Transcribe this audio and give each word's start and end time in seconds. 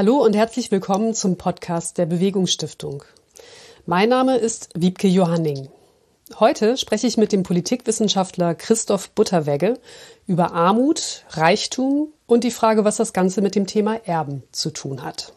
Hallo 0.00 0.24
und 0.24 0.36
herzlich 0.36 0.70
willkommen 0.70 1.12
zum 1.12 1.36
Podcast 1.36 1.98
der 1.98 2.06
Bewegungsstiftung. 2.06 3.02
Mein 3.84 4.08
Name 4.08 4.36
ist 4.36 4.68
Wiebke 4.76 5.08
Johanning. 5.08 5.70
Heute 6.38 6.76
spreche 6.76 7.08
ich 7.08 7.16
mit 7.16 7.32
dem 7.32 7.42
Politikwissenschaftler 7.42 8.54
Christoph 8.54 9.10
Butterwegge 9.10 9.80
über 10.28 10.52
Armut, 10.52 11.24
Reichtum 11.30 12.12
und 12.28 12.44
die 12.44 12.52
Frage, 12.52 12.84
was 12.84 12.98
das 12.98 13.12
Ganze 13.12 13.42
mit 13.42 13.56
dem 13.56 13.66
Thema 13.66 13.96
Erben 14.06 14.44
zu 14.52 14.70
tun 14.70 15.02
hat. 15.02 15.32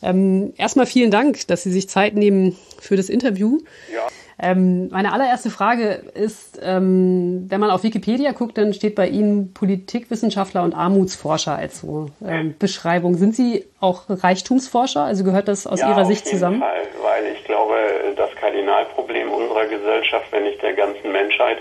Ähm, 0.00 0.54
erstmal 0.56 0.86
vielen 0.86 1.10
Dank, 1.10 1.46
dass 1.48 1.64
Sie 1.64 1.70
sich 1.70 1.90
Zeit 1.90 2.14
nehmen 2.14 2.56
für 2.78 2.96
das 2.96 3.10
Interview. 3.10 3.58
Ja. 3.92 4.08
Ähm, 4.40 4.88
meine 4.88 5.12
allererste 5.12 5.50
Frage 5.50 6.02
ist, 6.14 6.60
ähm, 6.62 7.46
wenn 7.48 7.60
man 7.60 7.70
auf 7.70 7.84
Wikipedia 7.84 8.32
guckt, 8.32 8.58
dann 8.58 8.74
steht 8.74 8.94
bei 8.94 9.08
Ihnen 9.08 9.54
Politikwissenschaftler 9.54 10.62
und 10.62 10.74
Armutsforscher 10.74 11.56
als 11.56 11.80
so 11.80 12.10
ähm, 12.26 12.54
Beschreibung. 12.58 13.14
Sind 13.14 13.34
Sie 13.36 13.64
auch 13.80 14.04
Reichtumsforscher? 14.08 15.04
Also 15.04 15.24
gehört 15.24 15.48
das 15.48 15.66
aus 15.66 15.80
ja, 15.80 15.90
Ihrer 15.90 16.04
Sicht 16.04 16.26
zusammen? 16.26 16.60
Fall, 16.60 16.88
weil 17.02 17.32
ich 17.32 17.44
glaube, 17.44 17.74
das 18.16 18.34
Kardinalproblem 18.34 19.30
unserer 19.30 19.66
Gesellschaft, 19.66 20.26
wenn 20.32 20.44
nicht 20.44 20.60
der 20.62 20.72
ganzen 20.72 21.12
Menschheit, 21.12 21.58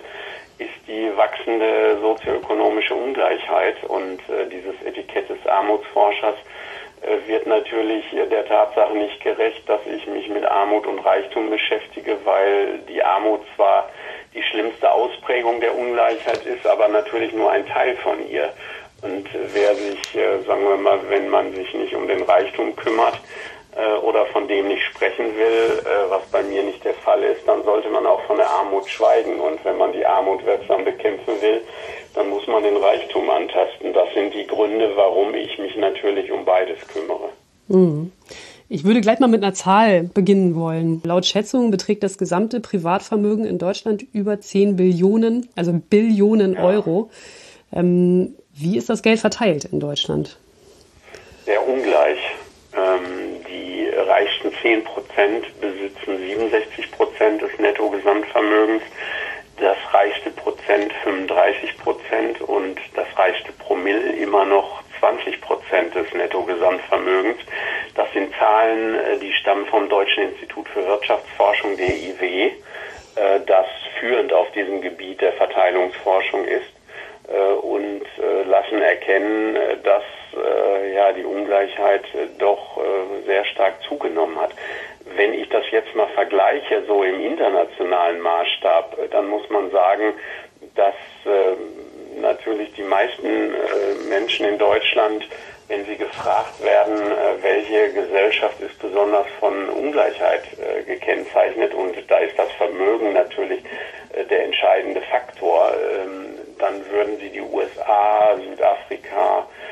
ist 0.58 0.70
die 0.88 1.12
wachsende 1.16 1.98
sozioökonomische 2.02 2.96
Ungleichheit 2.96 3.84
und 3.88 4.20
äh, 4.30 4.48
dieses 4.50 4.76
Etikett 4.86 5.30
des 5.30 5.46
Armutsforschers 5.48 6.36
wird 7.28 7.48
natürlich 7.48 8.06
der 8.12 8.46
Tatsache 8.46 8.94
nicht 8.96 9.22
gerecht, 9.22 9.68
dass 9.68 9.82
ich 9.86 10.06
mich 10.08 10.30
mit 10.30 10.46
Armut 10.46 10.86
und 10.88 11.00
Reichtum 11.00 11.50
beschäftige, 11.50 12.18
weil 12.24 12.80
die 12.88 13.04
Armut 13.04 13.42
zwar 13.56 13.90
die 14.34 14.44
schlimmste 14.44 14.92
Ausprägung 14.92 15.60
der 15.60 15.76
Ungleichheit 15.76 16.46
ist, 16.46 16.66
aber 16.66 16.88
natürlich 16.88 17.34
nur 17.34 17.52
ein 17.52 17.68
Teil 17.68 17.96
von 17.98 18.28
ihr. 18.30 18.52
Und 19.02 19.28
wer 19.54 19.76
sich, 19.76 20.16
äh, 20.16 20.42
sagen 20.48 20.64
wir 20.68 20.78
mal, 20.78 21.00
wenn 21.10 21.30
man 21.30 21.54
sich 21.54 21.74
nicht 21.74 21.94
um 21.94 22.08
den 22.08 22.24
Reichtum 22.24 22.76
kümmert, 22.76 23.20
äh, 23.76 23.98
oder 24.00 24.26
von 24.28 24.48
dem 24.48 24.68
nicht 24.68 24.84
sprechen 24.84 25.36
will, 25.36 25.80
äh, 25.80 26.10
was 26.10 26.24
bei 26.32 26.44
mir 26.44 26.64
nicht 26.64 26.84
der 26.84 26.94
Fall 26.96 27.24
ist, 27.24 27.48
dann 27.48 27.64
sollte 27.64 27.90
man 27.90 28.06
auch 28.06 28.22
von 28.24 28.38
der 28.38 28.50
Armut 28.50 28.88
schweigen. 28.88 29.40
Und 29.40 29.64
wenn 29.66 29.78
man 29.78 29.94
die 29.94 30.06
Armut 30.06 30.46
wirksam 30.46 30.86
bekämpfen 30.86 31.42
will, 31.42 31.62
dann 32.14 32.30
muss 32.30 32.46
man 32.48 32.64
den 32.64 32.78
Reichtum 32.78 33.30
antasten. 33.30 33.94
Das 33.94 34.14
sind 34.14 34.34
die 34.34 34.48
Gründe, 34.48 34.92
warum 34.96 35.34
ich 35.34 35.58
mich 35.58 35.76
natürlich 35.78 36.32
um 36.32 36.46
beides 36.46 36.78
kümmere. 36.88 37.30
Mhm. 37.68 38.12
Ich 38.70 38.84
würde 38.84 39.02
gleich 39.02 39.20
mal 39.20 39.28
mit 39.28 39.44
einer 39.44 39.54
Zahl 39.54 40.04
beginnen 40.04 40.56
wollen. 40.56 41.02
Laut 41.04 41.26
Schätzungen 41.26 41.70
beträgt 41.70 42.02
das 42.02 42.18
gesamte 42.18 42.60
Privatvermögen 42.60 43.46
in 43.46 43.58
Deutschland 43.58 44.04
über 44.14 44.40
10 44.40 44.78
Billionen, 44.78 45.50
also 45.56 45.74
Billionen 45.74 46.54
ja. 46.54 46.64
Euro. 46.64 47.10
Ähm, 47.72 48.36
wie 48.54 48.78
ist 48.78 48.90
das 48.90 49.02
Geld 49.02 49.20
verteilt 49.20 49.66
in 49.66 49.80
Deutschland? 49.80 50.38
Sehr 51.46 51.68
ungleich. 51.68 52.18
Reichsten 54.14 54.54
10 54.62 54.84
Prozent 54.84 55.60
besitzen 55.60 56.20
67 56.20 56.92
Prozent 56.92 57.42
des 57.42 57.50
Nettogesamtvermögens, 57.58 58.84
das 59.58 59.78
reichste 59.92 60.30
Prozent 60.30 60.94
35 61.04 61.80
Prozent 61.80 62.40
und 62.42 62.80
das 62.94 63.08
reichste 63.18 63.52
Promille 63.54 64.12
immer 64.12 64.46
noch 64.46 64.84
20 65.00 65.42
Prozent 65.42 65.96
des 65.96 66.14
Nettogesamtvermögens. 66.14 67.40
Das 67.96 68.06
sind 68.14 68.32
Zahlen, 68.36 69.00
äh, 69.00 69.18
die 69.18 69.34
stammen 69.34 69.66
vom 69.66 69.90
Deutschen 69.90 70.30
Institut 70.30 70.70
für 70.70 70.86
Wirtschaftsforschung, 70.86 71.76
DIW, 71.76 72.46
äh, 72.46 72.52
das 73.48 73.66
führend 74.00 74.32
auf 74.32 74.52
diesem 74.52 74.82
Gebiet 74.82 75.22
der 75.22 75.34
Verteilungsforschung 75.34 76.46
ist 76.46 76.72
äh, 77.30 77.54
und 77.54 78.04
lassen 78.46 78.80
erkennen, 78.80 79.58
dass 79.84 80.04
ja 80.94 81.12
die 81.14 81.24
Ungleichheit 81.24 82.04
doch 82.40 82.82
sehr 83.26 83.46
stark 83.46 83.82
zugenommen 83.88 84.40
hat. 84.40 84.52
Wenn 85.16 85.34
ich 85.34 85.50
das 85.50 85.64
jetzt 85.72 85.94
mal 85.96 86.08
vergleiche, 86.10 86.84
so 86.88 87.04
im 87.04 87.20
internationalen 87.20 88.22
Maßstab, 88.22 88.98
dann 89.12 89.28
muss 89.28 89.48
man 89.50 89.70
sagen, 89.72 90.14
dass 90.76 90.96
äh, 91.26 92.20
natürlich 92.20 92.74
die 92.74 92.84
meisten 92.84 93.54
äh, 93.54 94.10
Menschen 94.10 94.48
in 94.48 94.58
Deutschland, 94.58 95.28
wenn 95.68 95.86
sie 95.86 95.98
gefragt 95.98 96.64
werden, 96.64 96.98
äh, 96.98 97.44
welche 97.44 97.94
Gesellschaft 97.94 98.60
ist 98.62 98.80
besonders 98.80 99.28
von 99.40 99.70
Ungleichheit 99.70 100.44
äh, 100.58 100.84
gekennzeichnet, 100.84 101.74
und 101.74 101.96
da 102.10 102.18
ist 102.20 102.38
das 102.40 102.52
Vermögen 102.54 103.14
natürlich 103.14 103.62
äh, 104.14 104.24
der 104.26 104.46
entscheidende 104.46 105.02
Faktor, 105.02 105.74
ähm, 105.74 106.40
dann 106.60 106.86
würden 106.90 107.18
sie 107.20 107.30
die 107.30 107.42
USA, 107.42 108.38
Südafrika, 108.38 109.40
äh, 109.40 109.63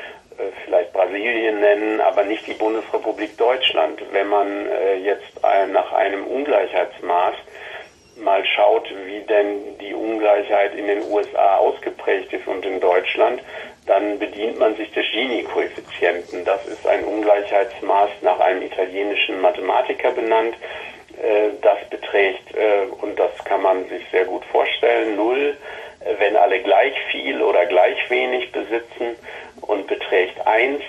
vielleicht 0.64 0.92
Brasilien 0.92 1.60
nennen, 1.60 2.00
aber 2.00 2.24
nicht 2.24 2.46
die 2.46 2.54
Bundesrepublik 2.54 3.36
Deutschland. 3.36 4.00
Wenn 4.12 4.28
man 4.28 4.66
äh, 4.66 4.96
jetzt 4.96 5.42
nach 5.72 5.92
einem 5.92 6.26
Ungleichheitsmaß 6.26 7.34
mal 8.16 8.44
schaut, 8.44 8.88
wie 9.06 9.20
denn 9.20 9.78
die 9.78 9.94
Ungleichheit 9.94 10.74
in 10.74 10.86
den 10.86 11.02
USA 11.10 11.56
ausgeprägt 11.56 12.32
ist 12.32 12.46
und 12.46 12.64
in 12.64 12.78
Deutschland, 12.80 13.42
dann 13.86 14.18
bedient 14.18 14.58
man 14.58 14.76
sich 14.76 14.90
des 14.92 15.06
Gini-Koeffizienten. 15.12 16.44
Das 16.44 16.66
ist 16.66 16.86
ein 16.86 17.04
Ungleichheitsmaß 17.04 18.10
nach 18.20 18.38
einem 18.40 18.62
italienischen 18.62 19.40
Mathematiker 19.40 20.10
benannt. 20.12 20.54
Äh, 21.22 21.50
das 21.62 21.78
beträgt, 21.90 22.42
und 23.00 23.18
das 23.18 23.32
kann 23.44 23.62
man 23.62 23.88
sich 23.88 24.02
sehr 24.10 24.24
gut 24.24 24.44
vorstellen, 24.46 25.16
null, 25.16 25.56
wenn 26.18 26.36
alle 26.36 26.60
gleich 26.60 26.94
viel 27.10 27.42
oder 27.42 27.66
gleich 27.66 28.10
wenig 28.10 28.50
besitzen 28.52 29.16
und 29.62 29.86
beträgt 29.86 30.46
1, 30.46 30.82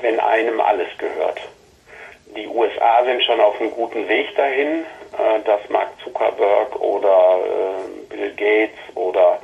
wenn 0.00 0.20
einem 0.20 0.60
alles 0.60 0.88
gehört. 0.98 1.40
Die 2.36 2.46
USA 2.46 3.04
sind 3.04 3.22
schon 3.24 3.40
auf 3.40 3.60
einem 3.60 3.70
guten 3.72 4.08
Weg 4.08 4.34
dahin, 4.36 4.84
äh, 5.18 5.40
dass 5.44 5.68
Mark 5.68 5.88
Zuckerberg 6.02 6.80
oder 6.80 7.38
äh, 7.44 8.08
Bill 8.08 8.30
Gates 8.30 8.78
oder 8.94 9.38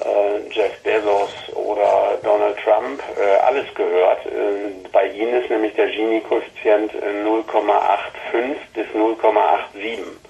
äh, 0.00 0.48
Jeff 0.50 0.82
Bezos 0.82 1.34
oder 1.54 2.18
Donald 2.22 2.56
Trump 2.64 3.02
alles 3.46 3.66
gehört. 3.74 4.20
bei 4.92 5.06
ihnen 5.08 5.42
ist 5.42 5.50
nämlich 5.50 5.74
der 5.74 5.88
Gini-Koeffizient 5.88 6.92
0,85 6.92 8.56
bis 8.74 8.86
0,87. 8.94 10.23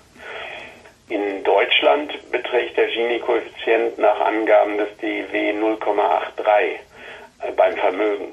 In 1.09 1.45
Deutschland 1.45 2.13
beträgt 2.31 2.77
der 2.77 2.89
Gini-Koeffizient 2.89 3.99
nach 3.99 4.21
Angaben 4.21 4.79
des 4.79 4.89
DIW 5.03 5.53
0,83 5.53 7.57
beim 7.57 7.77
Vermögen. 7.77 8.33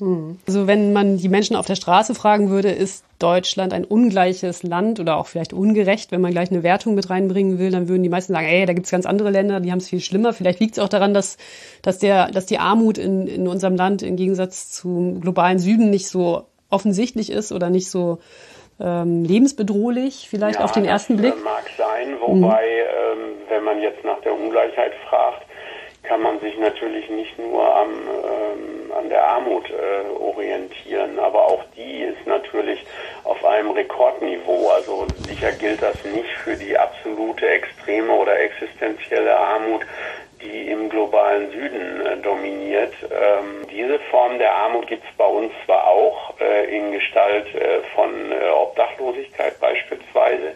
Hm. 0.00 0.38
Also 0.46 0.66
wenn 0.66 0.92
man 0.92 1.18
die 1.18 1.28
Menschen 1.28 1.56
auf 1.56 1.66
der 1.66 1.76
Straße 1.76 2.14
fragen 2.14 2.48
würde, 2.48 2.70
ist 2.70 3.04
Deutschland 3.18 3.74
ein 3.74 3.84
ungleiches 3.84 4.62
Land 4.62 4.98
oder 4.98 5.18
auch 5.18 5.26
vielleicht 5.26 5.52
ungerecht, 5.52 6.10
wenn 6.10 6.22
man 6.22 6.32
gleich 6.32 6.50
eine 6.50 6.62
Wertung 6.62 6.94
mit 6.94 7.10
reinbringen 7.10 7.58
will, 7.58 7.70
dann 7.70 7.88
würden 7.88 8.02
die 8.02 8.08
meisten 8.08 8.32
sagen, 8.32 8.46
ey, 8.46 8.64
da 8.64 8.72
gibt 8.72 8.86
es 8.86 8.90
ganz 8.90 9.04
andere 9.04 9.30
Länder, 9.30 9.60
die 9.60 9.70
haben 9.70 9.78
es 9.78 9.88
viel 9.88 10.00
schlimmer. 10.00 10.32
Vielleicht 10.32 10.58
liegt 10.58 10.78
es 10.78 10.78
auch 10.78 10.88
daran, 10.88 11.12
dass, 11.12 11.36
dass, 11.82 11.98
der, 11.98 12.30
dass 12.30 12.46
die 12.46 12.58
Armut 12.58 12.96
in, 12.96 13.26
in 13.26 13.46
unserem 13.46 13.76
Land 13.76 14.02
im 14.02 14.16
Gegensatz 14.16 14.72
zum 14.72 15.20
globalen 15.20 15.58
Süden 15.58 15.90
nicht 15.90 16.08
so 16.08 16.46
offensichtlich 16.70 17.30
ist 17.30 17.52
oder 17.52 17.68
nicht 17.68 17.90
so 17.90 18.20
ähm, 18.80 19.24
lebensbedrohlich, 19.24 20.28
vielleicht 20.28 20.58
ja, 20.58 20.64
auf 20.64 20.72
den 20.72 20.84
ersten 20.84 21.16
Blick. 21.16 21.34
Das 21.34 21.44
mag 21.44 21.64
sein, 21.76 22.16
wobei, 22.20 22.64
mhm. 22.64 23.20
ähm, 23.20 23.28
wenn 23.48 23.64
man 23.64 23.80
jetzt 23.80 24.04
nach 24.04 24.20
der 24.20 24.34
Ungleichheit 24.34 24.92
fragt, 25.08 25.44
kann 26.02 26.22
man 26.22 26.40
sich 26.40 26.58
natürlich 26.58 27.08
nicht 27.10 27.38
nur 27.38 27.62
am, 27.76 27.90
ähm, 27.90 28.92
an 28.98 29.08
der 29.08 29.22
Armut 29.22 29.70
äh, 29.70 30.20
orientieren, 30.20 31.18
aber 31.18 31.44
auch 31.46 31.62
die 31.76 32.02
ist 32.02 32.26
natürlich 32.26 32.84
auf 33.24 33.44
einem 33.44 33.70
Rekordniveau. 33.70 34.70
Also 34.70 35.06
sicher 35.28 35.52
gilt 35.52 35.82
das 35.82 35.96
nicht 36.04 36.30
für 36.42 36.56
die 36.56 36.76
absolute 36.76 37.46
extreme 37.46 38.12
oder 38.12 38.40
existenzielle 38.40 39.36
Armut, 39.36 39.82
die 40.42 40.70
im 40.70 40.88
globalen 40.88 41.50
Süden 41.50 42.06
äh, 42.06 42.16
dominiert. 42.18 42.92
Ähm, 43.04 43.66
diese 43.70 43.98
Form 44.10 44.38
der 44.38 44.54
Armut 44.54 44.86
gibt 44.86 45.04
es 45.04 45.16
bei 45.16 45.26
uns 45.26 45.52
zwar 45.64 45.86
auch 45.86 46.34
äh, 46.40 46.76
in 46.76 46.92
Gestalt 46.92 47.54
äh, 47.54 47.80
von 47.94 48.32
äh, 48.32 48.50
Obdachlosigkeit 48.50 49.58
beispielsweise, 49.60 50.54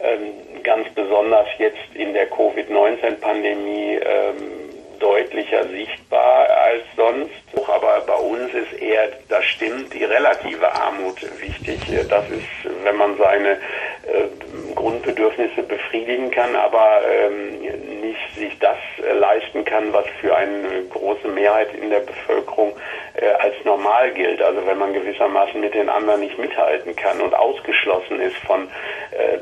ähm, 0.00 0.62
ganz 0.62 0.88
besonders 0.94 1.46
jetzt 1.58 1.94
in 1.94 2.12
der 2.12 2.26
Covid-19-Pandemie 2.26 4.00
ähm, 4.02 4.70
deutlicher 4.98 5.66
sichtbar 5.68 6.48
als 6.48 6.82
sonst. 6.96 7.30
Aber 7.68 8.02
bei 8.06 8.14
uns 8.14 8.52
ist 8.54 8.80
eher, 8.80 9.08
das 9.28 9.44
stimmt, 9.44 9.92
die 9.94 10.04
relative 10.04 10.70
Armut 10.72 11.20
wichtig. 11.40 11.80
Das 12.08 12.28
ist, 12.28 12.44
wenn 12.84 12.96
man 12.96 13.16
seine 13.16 13.52
äh, 13.52 14.74
Grundbedürfnisse 14.74 15.62
befriedigen 15.62 16.30
kann, 16.30 16.54
aber 16.54 17.00
ähm, 17.10 17.60
nicht 18.00 18.34
sich 18.36 18.58
das 18.58 18.76
äh, 18.76 18.89
leisten 19.30 19.64
kann, 19.64 19.92
was 19.92 20.06
für 20.20 20.36
eine 20.36 20.82
große 20.90 21.28
Mehrheit 21.28 21.74
in 21.74 21.90
der 21.90 22.00
Bevölkerung 22.00 22.74
äh, 23.14 23.26
als 23.26 23.54
normal 23.64 24.10
gilt. 24.12 24.42
Also 24.42 24.66
wenn 24.66 24.78
man 24.78 24.92
gewissermaßen 24.92 25.60
mit 25.60 25.74
den 25.74 25.88
anderen 25.88 26.20
nicht 26.20 26.38
mithalten 26.38 26.96
kann 26.96 27.20
und 27.20 27.34
ausgeschlossen 27.34 28.20
ist 28.20 28.36
von 28.38 28.68
äh, 29.12 29.38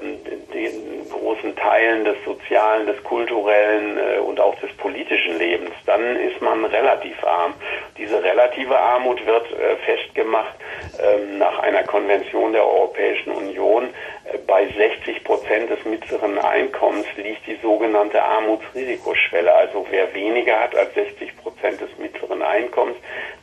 den 0.52 1.08
großen 1.10 1.56
Teilen 1.56 2.04
des 2.04 2.16
sozialen, 2.24 2.86
des 2.86 3.02
kulturellen 3.04 3.98
äh, 3.98 4.18
und 4.18 4.40
auch 4.40 4.54
des 4.60 4.72
politischen 4.76 5.38
Lebens, 5.38 5.72
dann 5.86 6.16
ist 6.16 6.40
man 6.42 6.64
relativ 6.64 7.22
arm. 7.24 7.54
Diese 7.96 8.22
relative 8.22 8.78
Armut 8.78 9.24
wird 9.26 9.46
äh, 9.52 9.76
festgemacht 9.86 10.54
ähm, 11.02 11.38
nach 11.38 11.58
einer 11.60 11.84
Konvention 11.84 12.52
der 12.52 12.64
Europäischen 12.64 13.32
Union. 13.32 13.84
Äh, 14.24 14.38
bei 14.46 14.66
60 14.66 15.24
Prozent 15.24 15.37
des 15.48 15.84
mittleren 15.84 16.38
Einkommens 16.38 17.06
liegt 17.16 17.46
die 17.46 17.58
sogenannte 17.62 18.22
Armutsrisikoschwelle. 18.22 19.52
Also 19.52 19.86
wer 19.90 20.12
weniger 20.14 20.60
hat 20.60 20.76
als 20.76 20.92
60 20.94 21.36
Prozent 21.38 21.80
des 21.80 21.96
mittleren 21.98 22.42
Einkommens, 22.42 22.96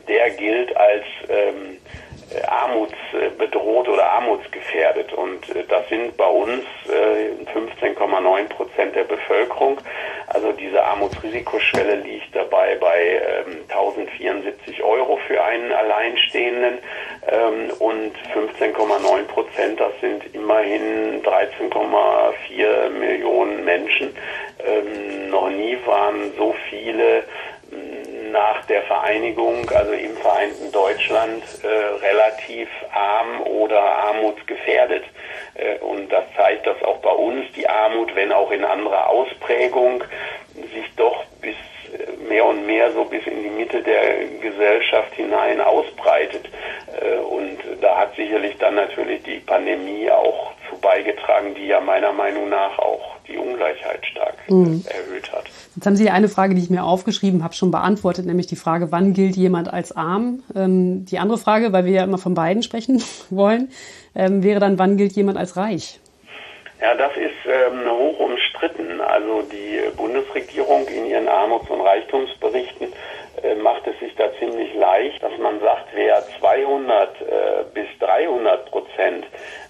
der 0.08 0.30
gilt 0.32 0.76
als 0.78 1.04
ähm, 1.30 1.78
armutsbedroht 2.48 3.88
oder 3.88 4.12
armutsgefährdet. 4.12 5.14
Und 5.14 5.50
äh, 5.56 5.64
das 5.68 5.88
sind 5.90 6.16
bei 6.18 6.28
uns 6.28 6.64
äh, 6.88 7.44
15,9 7.58 8.50
Prozent 8.50 8.96
der 8.96 9.04
Bevölkerung. 9.04 9.80
Also 10.28 10.52
diese 10.52 10.84
Armutsrisikoschwelle 10.84 11.96
liegt 11.96 12.36
dabei 12.36 12.76
bei 12.76 13.22
ähm, 13.48 13.64
1074 13.70 14.84
Euro 14.84 15.18
für 15.28 15.44
einen 15.44 15.72
Alleinstehenden 15.72 16.80
ähm, 17.28 17.72
und 17.80 18.14
15,9 18.34 19.24
Prozent, 19.28 19.80
das 19.80 19.94
sind 20.02 20.24
immerhin 20.34 21.22
13,4 21.24 22.90
Millionen 22.90 23.64
Menschen. 23.64 24.16
Ähm, 24.66 25.30
noch 25.30 25.50
nie 25.50 25.78
waren 25.86 26.32
so 26.38 26.56
viele 26.70 27.24
nach 28.36 28.66
der 28.66 28.84
Vereinigung, 28.84 29.70
also 29.70 29.94
im 29.94 30.16
vereinten 30.18 30.70
Deutschland, 30.74 31.42
äh, 31.64 32.06
relativ 32.06 32.68
arm 32.94 33.42
oder 33.44 33.82
armutsgefährdet. 33.82 35.04
Äh, 35.56 35.78
und 35.80 36.12
das 36.12 36.26
zeigt, 36.36 36.68
dass 36.68 36.82
auch 36.84 36.98
bei 36.98 37.12
uns 37.12 37.46
die 37.56 37.68
Armut, 37.68 38.14
wenn 38.14 38.34
auch 38.34 38.52
in 38.52 38.66
anderer 38.66 39.10
Ausprägung, 39.10 40.04
sich 40.54 40.94
doch 40.98 41.24
bis 41.42 41.56
äh, 41.94 42.28
mehr 42.28 42.46
und 42.46 42.68
mehr 42.68 42.92
so 42.92 43.06
bis 43.06 43.26
in 43.26 43.42
die 43.42 43.50
Mitte 43.50 43.82
der 43.82 44.26
Gesellschaft 44.42 45.14
hinein 45.14 45.62
ausbreitet. 45.62 46.50
Äh, 47.02 47.18
und 47.20 47.58
da 47.82 47.98
hat 47.98 48.16
sicherlich 48.16 48.56
dann 48.58 48.76
natürlich 48.76 49.24
die 49.24 49.40
Pandemie 49.40 50.10
auch 50.10 50.52
zu 50.70 50.78
beigetragen, 50.80 51.56
die 51.56 51.68
ja 51.68 51.80
meiner 51.80 52.12
Meinung 52.12 52.50
nach 52.50 52.78
auch 52.80 53.16
die 53.28 53.38
Ungleichheit 53.38 54.06
stark 54.06 54.36
mhm. 54.48 54.84
erhöht 54.88 55.32
hat. 55.32 55.46
Jetzt 55.76 55.86
haben 55.86 55.96
Sie 55.96 56.10
eine 56.10 56.30
Frage, 56.30 56.56
die 56.56 56.62
ich 56.62 56.70
mir 56.70 56.84
aufgeschrieben 56.84 57.44
habe, 57.44 57.54
schon 57.54 57.72
beantwortet, 57.72 58.26
nämlich 58.26 58.48
die 58.48 58.56
Frage, 58.56 58.92
wann 58.92 59.14
gilt 59.14 59.36
jemand 59.36 59.72
als 59.72 59.96
arm? 59.96 60.44
Ähm, 60.56 61.06
die 61.06 61.20
andere 61.20 61.38
Frage, 61.38 61.74
weil 61.74 61.86
wir 61.86 61.94
ja 61.94 62.04
immer 62.04 62.18
von 62.18 62.34
beiden 62.34 62.64
sprechen 62.64 63.04
wollen, 63.30 63.70
ähm, 64.16 64.44
wäre 64.44 64.60
dann, 64.60 64.80
wann 64.80 64.98
gilt 64.98 65.14
jemand 65.14 65.38
als 65.38 65.58
reich? 65.58 66.00
Ja, 66.82 66.94
das 66.96 67.12
ist 67.16 67.32
ähm, 67.46 67.90
hoch 67.90 68.20
umstritten. 68.20 69.00
Also 69.02 69.44
die 69.52 69.80
Bundesregierung 69.96 70.88
in 70.88 71.06
ihren 71.06 71.28
Armuts- 71.28 71.70
und 71.70 71.82
Reichtumsberichten 71.82 72.88
macht 73.56 73.86
es 73.86 74.00
sich 74.00 74.16
da 74.16 74.32
ziemlich 74.40 74.74
leicht, 74.74 75.22
dass 75.22 75.38
man 75.38 75.60
sagt, 75.60 75.90
wer 75.94 76.24
200 76.40 77.22
äh, 77.22 77.26
bis 77.74 77.88
300 78.00 78.72
Prozent 78.72 79.26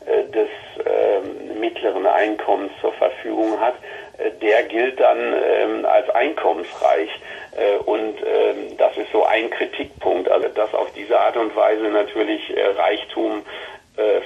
äh, 0.05 0.23
des 0.31 0.49
ähm, 0.85 1.59
mittleren 1.59 2.05
Einkommens 2.05 2.71
zur 2.79 2.93
Verfügung 2.93 3.59
hat, 3.59 3.73
äh, 4.17 4.31
der 4.41 4.63
gilt 4.63 4.99
dann 4.99 5.17
ähm, 5.33 5.85
als 5.85 6.09
einkommensreich. 6.11 7.09
Äh, 7.57 7.77
und 7.85 8.15
ähm, 8.21 8.77
das 8.77 8.95
ist 8.97 9.11
so 9.11 9.25
ein 9.25 9.49
Kritikpunkt, 9.49 10.29
also 10.29 10.47
dass 10.49 10.73
auf 10.73 10.91
diese 10.93 11.19
Art 11.19 11.37
und 11.37 11.55
Weise 11.55 11.83
natürlich 11.83 12.53
Reichtum 12.77 13.43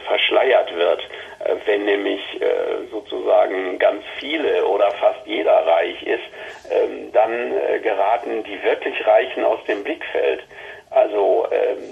verschleiert 0.07 0.75
wird. 0.75 0.99
wenn 1.67 1.85
nämlich 1.85 2.21
sozusagen 2.89 3.77
ganz 3.77 4.03
viele 4.17 4.65
oder 4.65 4.89
fast 4.93 5.19
jeder 5.27 5.53
reich 5.67 6.01
ist, 6.01 6.23
dann 7.13 7.53
geraten 7.81 8.43
die 8.43 8.61
wirklich 8.63 9.05
Reichen 9.05 9.43
aus 9.43 9.63
dem 9.65 9.83
Blickfeld. 9.83 10.43
Also 10.91 11.47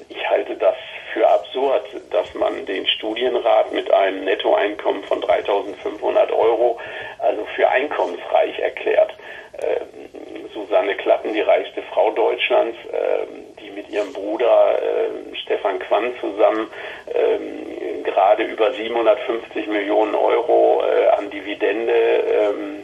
ich 0.09 0.29
halte 0.29 0.55
das 0.55 0.75
für 1.13 1.27
absurd, 1.27 1.85
dass 2.11 2.33
man 2.35 2.65
den 2.65 2.85
Studienrat 2.87 3.71
mit 3.71 3.91
einem 3.91 4.23
Nettoeinkommen 4.25 5.03
von 5.03 5.21
3.500 5.21 6.31
Euro 6.31 6.79
also 7.19 7.45
für 7.55 7.67
einkommensreich 7.69 8.59
erklärt. 8.59 9.15
Ähm, 9.59 10.49
Susanne 10.53 10.95
Klappen, 10.95 11.33
die 11.33 11.41
reichste 11.41 11.81
Frau 11.83 12.11
Deutschlands, 12.11 12.77
ähm, 12.91 13.45
die 13.59 13.71
mit 13.71 13.89
ihrem 13.89 14.13
Bruder 14.13 14.77
äh, 14.79 15.35
Stefan 15.35 15.79
Quann 15.79 16.13
zusammen 16.19 16.69
ähm, 17.13 18.03
gerade 18.03 18.43
über 18.43 18.71
750 18.71 19.67
Millionen 19.67 20.13
Euro 20.15 20.83
äh, 20.83 21.07
an 21.17 21.29
Dividende 21.29 21.93
ähm, 21.93 22.83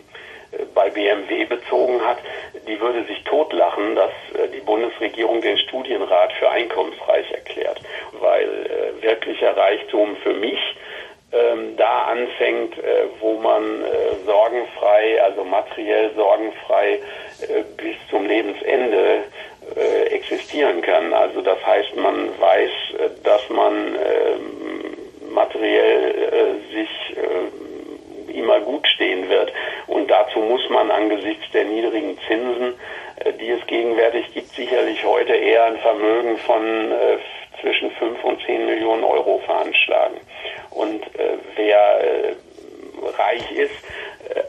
bei 0.83 0.89
BMW 0.89 1.45
bezogen 1.45 2.01
hat, 2.05 2.17
die 2.67 2.79
würde 2.79 3.03
sich 3.05 3.23
totlachen, 3.23 3.95
dass 3.95 4.11
äh, 4.33 4.49
die 4.49 4.59
Bundesregierung 4.59 5.41
den 5.41 5.57
Studienrat 5.57 6.33
für 6.33 6.49
einkommensreich 6.49 7.31
erklärt, 7.31 7.79
weil 8.19 8.43
äh, 8.43 9.01
wirklicher 9.01 9.55
Reichtum 9.55 10.17
für 10.17 10.33
mich 10.33 10.59
ähm, 11.31 11.77
da 11.77 12.03
anfängt, 12.03 12.77
äh, 12.77 13.05
wo 13.19 13.35
man 13.35 13.63
sorgenfrei, 14.25 15.21
also 15.23 15.43
materiell 15.43 16.11
sorgenfrei 16.15 16.99
bis 17.77 17.95
zum 18.09 18.25
Lebensende 18.27 19.23
existieren 20.11 20.81
kann. 20.81 21.13
Also 21.13 21.41
das 21.41 21.65
heißt, 21.65 21.95
man 21.95 22.29
weiß, 22.39 22.71
dass 23.23 23.49
man 23.49 23.95
ähm, 23.95 25.33
materiell 25.33 26.59
sich 26.71 27.17
immer 28.33 28.59
gut 28.61 28.87
stehen 28.87 29.29
wird. 29.29 29.51
Und 30.03 30.11
dazu 30.11 30.39
muss 30.39 30.69
man 30.69 30.91
angesichts 30.91 31.49
der 31.53 31.63
niedrigen 31.63 32.19
Zinsen, 32.27 32.73
äh, 33.23 33.31
die 33.39 33.51
es 33.51 33.65
gegenwärtig 33.67 34.33
gibt, 34.33 34.49
sicherlich 34.49 35.01
heute 35.05 35.33
eher 35.33 35.63
ein 35.63 35.77
Vermögen 35.77 36.37
von 36.39 36.91
äh, 36.91 37.17
zwischen 37.61 37.89
5 37.91 38.21
und 38.21 38.45
10 38.45 38.65
Millionen 38.65 39.05
Euro 39.05 39.39
veranschlagen. 39.45 40.17
Und 40.71 41.03
äh, 41.17 41.37
wer 41.55 42.35
reich 43.17 43.49
ist, 43.53 43.75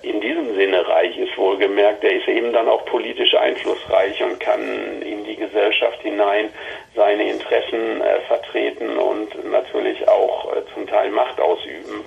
in 0.03 0.21
diesem 0.21 0.57
Sinne 0.57 0.89
reich 0.89 1.17
ist 1.19 1.37
wohlgemerkt, 1.39 2.03
der 2.03 2.17
ist 2.17 2.27
eben 2.27 2.53
dann 2.53 2.69
auch 2.69 2.85
politisch 2.87 3.35
einflussreich 3.35 4.21
und 4.25 4.41
kann 4.41 5.03
in 5.03 5.25
die 5.25 5.37
Gesellschaft 5.37 6.01
hinein 6.03 6.49
seine 6.97 7.31
Interessen 7.31 8.03
vertreten 8.27 8.97
und 8.97 9.51
natürlich 9.51 10.09
auch 10.09 10.53
zum 10.73 10.87
Teil 10.87 11.11
Macht 11.11 11.41
ausüben. 11.41 12.05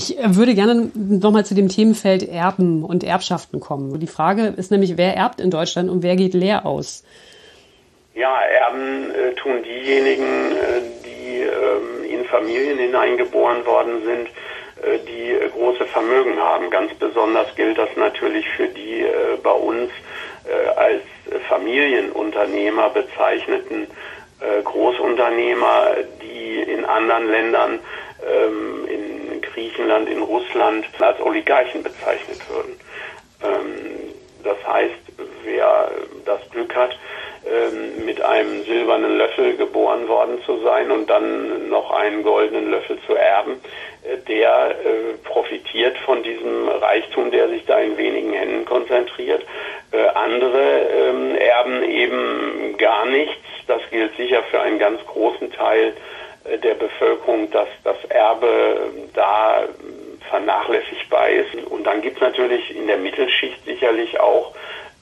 Ich 0.00 0.18
äh, 0.18 0.34
würde 0.34 0.54
gerne 0.54 0.90
nochmal 0.94 1.44
zu 1.44 1.54
dem 1.54 1.68
Themenfeld 1.68 2.26
Erben 2.26 2.84
und 2.84 3.04
Erbschaften 3.04 3.60
kommen. 3.60 4.00
Die 4.00 4.06
Frage 4.06 4.54
ist 4.56 4.70
nämlich, 4.70 4.96
wer 4.96 5.14
erbt 5.14 5.42
in 5.42 5.50
Deutschland 5.50 5.90
und 5.90 6.02
wer 6.02 6.16
geht 6.16 6.32
leer 6.32 6.64
aus? 6.64 7.04
Ja, 8.14 8.40
erben 8.40 9.10
äh, 9.10 9.34
tun 9.34 9.62
diejenigen, 9.62 10.52
äh, 10.52 10.80
die 11.04 11.42
äh, 11.42 12.14
in 12.14 12.24
Familien 12.24 12.78
hineingeboren 12.78 13.66
worden 13.66 14.02
sind, 14.02 14.28
äh, 14.82 14.98
die 15.06 15.32
äh, 15.32 15.50
große 15.50 15.84
Vermögen 15.84 16.38
haben. 16.38 16.70
Ganz 16.70 16.94
besonders 16.94 17.54
gilt 17.54 17.76
das 17.76 17.90
natürlich 17.96 18.48
für 18.56 18.68
die 18.68 19.04
bei 19.42 19.52
uns 19.52 19.90
als 20.76 21.02
Familienunternehmer 21.48 22.90
bezeichneten 22.90 23.86
Großunternehmer, 24.64 25.96
die 26.20 26.60
in 26.60 26.84
anderen 26.84 27.30
Ländern 27.30 27.78
ähm, 28.20 28.86
in 28.86 28.99
Griechenland, 29.60 30.08
in 30.08 30.22
Russland 30.22 30.86
als 31.00 31.20
Oligarchen 31.20 31.82
bezeichnet 31.82 32.40
würden. 32.48 32.80
Ähm, 33.42 34.14
das 34.42 34.56
heißt, 34.66 34.94
wer 35.44 35.90
das 36.24 36.40
Glück 36.50 36.74
hat, 36.74 36.96
ähm, 37.44 38.06
mit 38.06 38.22
einem 38.22 38.64
silbernen 38.64 39.18
Löffel 39.18 39.56
geboren 39.56 40.08
worden 40.08 40.40
zu 40.46 40.60
sein 40.62 40.90
und 40.90 41.10
dann 41.10 41.68
noch 41.68 41.90
einen 41.90 42.22
goldenen 42.22 42.70
Löffel 42.70 42.98
zu 43.06 43.14
erben, 43.14 43.60
äh, 44.02 44.16
der 44.28 44.70
äh, 44.70 45.16
profitiert 45.24 45.98
von 45.98 46.22
diesem 46.22 46.68
Reichtum, 46.68 47.30
der 47.30 47.48
sich 47.48 47.64
da 47.66 47.78
in 47.80 47.98
wenigen 47.98 48.32
Händen 48.32 48.64
konzentriert. 48.64 49.44
Äh, 49.92 50.06
andere 50.14 50.88
ähm, 50.90 51.34
erben 51.34 51.82
eben 51.82 52.76
gar 52.78 53.04
nichts. 53.06 53.36
Das 53.66 53.82
gilt 53.90 54.16
sicher 54.16 54.42
für 54.50 54.60
einen 54.60 54.78
ganz 54.78 55.04
großen 55.06 55.52
Teil 55.52 55.94
der 56.44 56.74
Bevölkerung, 56.74 57.50
dass 57.50 57.68
das 57.84 57.96
Erbe 58.08 58.90
da 59.14 59.64
vernachlässigbar 60.30 61.28
ist. 61.28 61.54
Und 61.70 61.84
dann 61.84 62.00
gibt 62.00 62.16
es 62.16 62.22
natürlich 62.22 62.74
in 62.74 62.86
der 62.86 62.96
Mittelschicht 62.96 63.64
sicherlich 63.64 64.18
auch 64.20 64.54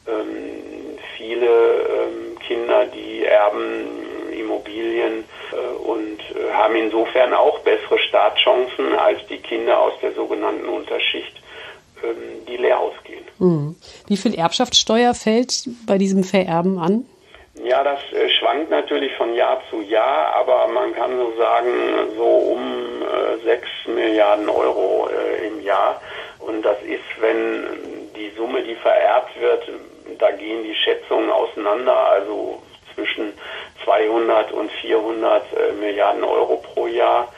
ähm, 0.06 0.98
viele 1.16 1.46
ähm, 1.46 2.38
Kinder, 2.46 2.86
die 2.86 3.24
erben 3.24 3.86
Immobilien 4.32 5.24
äh, 5.52 5.76
und 5.88 6.18
äh, 6.20 6.52
haben 6.52 6.76
insofern 6.76 7.34
auch 7.34 7.58
bessere 7.60 7.98
Startchancen 7.98 8.94
als 8.98 9.20
die 9.28 9.38
Kinder 9.38 9.78
aus 9.78 9.92
der 10.00 10.12
sogenannten 10.12 10.68
Unterschicht, 10.68 11.42
ähm, 12.02 12.46
die 12.48 12.56
leer 12.56 12.80
ausgehen. 12.80 13.24
Mhm. 13.38 13.76
Wie 14.06 14.16
viel 14.16 14.34
Erbschaftssteuer 14.34 15.14
fällt 15.14 15.68
bei 15.86 15.98
diesem 15.98 16.24
Vererben 16.24 16.78
an? 16.78 17.06
Ja, 17.68 17.84
das 17.84 18.00
äh, 18.14 18.30
schwankt 18.30 18.70
natürlich 18.70 19.14
von 19.16 19.34
Jahr 19.34 19.60
zu 19.68 19.82
Jahr, 19.82 20.34
aber 20.36 20.68
man 20.68 20.94
kann 20.94 21.18
so 21.18 21.36
sagen, 21.36 21.68
so 22.16 22.24
um 22.24 23.02
äh, 23.02 23.44
6 23.44 23.68
Milliarden 23.88 24.48
Euro 24.48 25.10
äh, 25.10 25.48
im 25.48 25.60
Jahr. 25.62 26.00
Und 26.38 26.62
das 26.62 26.80
ist, 26.82 27.04
wenn 27.20 28.12
die 28.16 28.32
Summe, 28.38 28.62
die 28.62 28.74
vererbt 28.74 29.38
wird, 29.38 29.68
da 30.18 30.30
gehen 30.30 30.62
die 30.62 30.74
Schätzungen 30.74 31.30
auseinander, 31.30 31.94
also 31.94 32.62
zwischen 32.94 33.34
200 33.84 34.50
und 34.52 34.70
400 34.80 35.42
äh, 35.52 35.72
Milliarden 35.72 36.24
Euro 36.24 36.56
pro 36.56 36.86
Jahr 36.86 37.30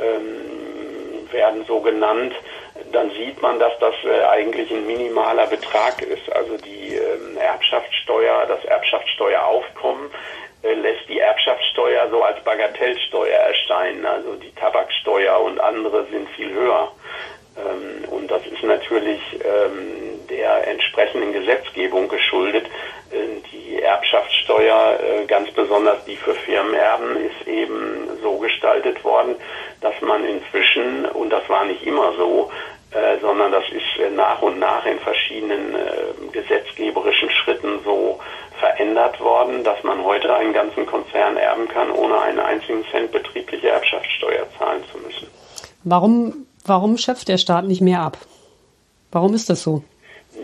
ähm, 0.00 1.30
werden 1.30 1.64
so 1.68 1.78
genannt 1.80 2.34
dann 2.92 3.10
sieht 3.10 3.40
man, 3.42 3.58
dass 3.58 3.72
das 3.78 3.94
äh, 4.04 4.24
eigentlich 4.24 4.70
ein 4.70 4.86
minimaler 4.86 5.46
Betrag 5.46 6.02
ist. 6.02 6.30
Also 6.32 6.56
die 6.56 6.94
ähm, 6.94 7.36
Erbschaftssteuer, 7.38 8.46
das 8.46 8.64
Erbschaftssteueraufkommen 8.64 10.10
äh, 10.62 10.74
lässt 10.74 11.08
die 11.08 11.18
Erbschaftssteuer 11.18 12.08
so 12.10 12.22
als 12.22 12.42
Bagatellsteuer 12.44 13.38
erscheinen. 13.38 14.06
Also 14.06 14.34
die 14.34 14.52
Tabaksteuer 14.52 15.40
und 15.40 15.60
andere 15.60 16.06
sind 16.10 16.28
viel 16.30 16.52
höher. 16.52 16.92
Ähm, 17.56 18.04
und 18.10 18.30
das 18.30 18.46
ist 18.46 18.62
natürlich 18.62 19.20
ähm, 19.44 20.26
der 20.28 20.66
entsprechenden 20.68 21.32
Gesetzgebung 21.32 22.08
geschuldet. 22.08 22.66
Die 23.52 23.80
Erbschaftssteuer, 23.80 24.98
äh, 25.00 25.26
ganz 25.26 25.50
besonders 25.52 26.04
die 26.04 26.16
für 26.16 26.34
Firmenerben, 26.34 27.16
ist 27.16 27.46
eben 27.46 28.08
so 28.20 28.38
gestaltet 28.38 29.02
worden, 29.04 29.36
dass 29.80 29.94
man 30.00 30.24
inzwischen, 30.24 31.04
und 31.06 31.30
das 31.30 31.48
war 31.48 31.64
nicht 31.64 31.84
immer 31.86 32.12
so, 32.14 32.50
äh, 32.96 33.20
sondern 33.20 33.52
das 33.52 33.64
ist 33.64 34.00
äh, 34.00 34.10
nach 34.10 34.40
und 34.40 34.58
nach 34.58 34.86
in 34.86 34.98
verschiedenen 35.00 35.74
äh, 35.74 36.32
gesetzgeberischen 36.32 37.28
Schritten 37.30 37.80
so 37.84 38.18
verändert 38.58 39.20
worden, 39.20 39.62
dass 39.64 39.82
man 39.82 40.02
heute 40.02 40.34
einen 40.34 40.54
ganzen 40.54 40.86
Konzern 40.86 41.36
erben 41.36 41.68
kann, 41.68 41.90
ohne 41.90 42.18
einen 42.18 42.40
einzigen 42.40 42.84
Cent 42.90 43.12
betriebliche 43.12 43.68
Erbschaftssteuer 43.68 44.46
zahlen 44.58 44.82
zu 44.90 44.98
müssen. 44.98 45.28
Warum, 45.84 46.46
warum 46.64 46.96
schöpft 46.96 47.28
der 47.28 47.36
Staat 47.36 47.66
nicht 47.66 47.82
mehr 47.82 48.00
ab? 48.00 48.16
Warum 49.12 49.34
ist 49.34 49.50
das 49.50 49.62
so? 49.62 49.82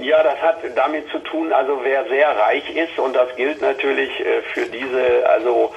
Ja, 0.01 0.23
das 0.23 0.37
hat 0.43 0.59
damit 0.75 1.09
zu 1.11 1.21
tun, 1.21 1.53
also 1.53 1.81
wer 1.83 2.07
sehr 2.09 2.37
reich 2.37 2.65
ist, 2.77 2.99
und 2.99 3.15
das 3.15 3.35
gilt 3.37 3.63
natürlich 3.63 4.11
äh, 4.21 4.43
für 4.53 4.67
diese, 4.67 5.27
also 5.29 5.73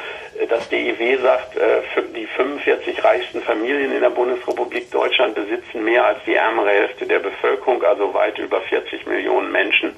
das 0.49 0.67
DIW 0.69 1.17
sagt, 1.21 1.55
äh, 1.57 1.81
die 2.13 2.25
45 2.25 3.03
reichsten 3.03 3.41
Familien 3.41 3.91
in 3.93 4.01
der 4.01 4.09
Bundesrepublik 4.09 4.91
Deutschland 4.91 5.35
besitzen 5.35 5.83
mehr 5.83 6.05
als 6.05 6.19
die 6.25 6.35
ärmere 6.35 6.69
Hälfte 6.69 7.05
der 7.05 7.19
Bevölkerung, 7.19 7.83
also 7.83 8.13
weit 8.13 8.37
über 8.37 8.61
40 8.61 9.05
Millionen 9.05 9.51
Menschen. 9.51 9.95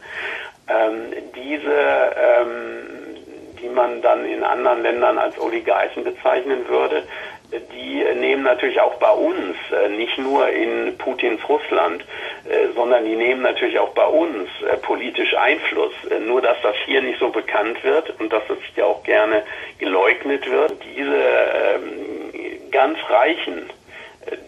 Ähm, 0.70 1.14
diese, 1.36 2.16
ähm, 2.16 3.18
die 3.62 3.70
man 3.70 4.02
dann 4.02 4.26
in 4.26 4.44
anderen 4.44 4.84
Ländern 4.84 5.18
als 5.18 5.40
Oligarchen 5.40 6.04
bezeichnen 6.04 6.68
würde, 6.68 7.04
die 7.52 8.04
nehmen 8.16 8.44
natürlich 8.44 8.80
auch 8.82 8.96
bei 8.96 9.12
uns, 9.12 9.56
äh, 9.72 9.90
nicht 9.90 10.18
nur 10.18 10.50
in 10.50 10.98
Putins 10.98 11.40
Russland, 11.48 12.04
äh, 12.50 12.74
sondern 12.76 13.06
die 13.06 13.16
nehmen 13.16 13.42
natürlich 13.42 13.80
auch 13.80 13.90
bei 13.90 14.06
uns 14.06 14.50
äh, 14.70 14.76
politisch 14.78 15.34
Einfluss. 15.36 15.94
Nur 16.26 16.42
dass 16.42 16.58
das 16.62 16.76
hier 16.86 17.02
nicht 17.02 17.20
so 17.20 17.30
bekannt 17.30 17.84
wird 17.84 18.20
und 18.20 18.34
dass 18.34 18.44
das 18.48 18.58
ja 18.76 18.86
auch 18.86 19.04
gerne 19.04 19.44
geleugnet 19.80 20.50
wird. 20.50 20.74
Diese 20.96 21.16
ähm, 21.16 22.72
ganz 22.72 22.98
Reichen, 23.10 23.70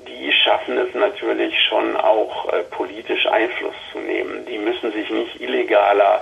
die 0.08 0.32
schaffen 0.34 0.78
es 0.78 0.94
natürlich 0.94 1.56
schon 1.70 1.96
auch 1.96 2.52
politisch 2.72 3.26
Einfluss 3.28 3.76
zu 3.94 4.00
nehmen. 4.00 4.46
Die 4.46 4.58
müssen 4.58 4.92
sich 4.92 5.10
nicht 5.10 5.40
illegaler 5.40 6.22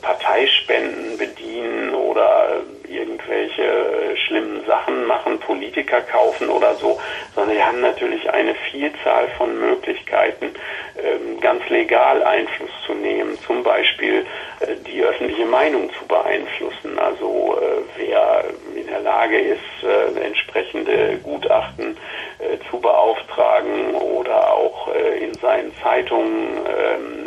Parteispenden 0.00 1.18
bedienen 1.18 1.94
oder 1.94 2.62
irgendwelche 2.96 3.62
äh, 3.62 4.16
schlimmen 4.16 4.64
Sachen 4.66 5.04
machen, 5.06 5.38
Politiker 5.38 6.00
kaufen 6.00 6.48
oder 6.48 6.74
so, 6.74 6.98
sondern 7.34 7.56
die 7.56 7.62
haben 7.62 7.80
natürlich 7.80 8.28
eine 8.30 8.54
Vielzahl 8.70 9.28
von 9.38 9.58
Möglichkeiten, 9.58 10.54
ähm, 11.02 11.40
ganz 11.40 11.68
legal 11.68 12.22
Einfluss 12.22 12.70
zu 12.86 12.94
nehmen, 12.94 13.38
zum 13.46 13.62
Beispiel 13.62 14.26
äh, 14.60 14.76
die 14.86 15.02
öffentliche 15.02 15.46
Meinung 15.46 15.90
zu 15.98 16.06
beeinflussen. 16.06 16.98
Also 16.98 17.58
äh, 17.60 17.82
wer 17.96 18.44
in 18.74 18.86
der 18.86 19.00
Lage 19.00 19.38
ist, 19.38 19.60
entsprechende 20.22 21.18
Gutachten 21.22 21.96
zu 22.70 22.78
beauftragen 22.78 23.94
oder 23.94 24.52
auch 24.52 24.88
in 25.20 25.34
seinen 25.34 25.72
Zeitungen 25.82 26.58
ähm, 26.66 27.21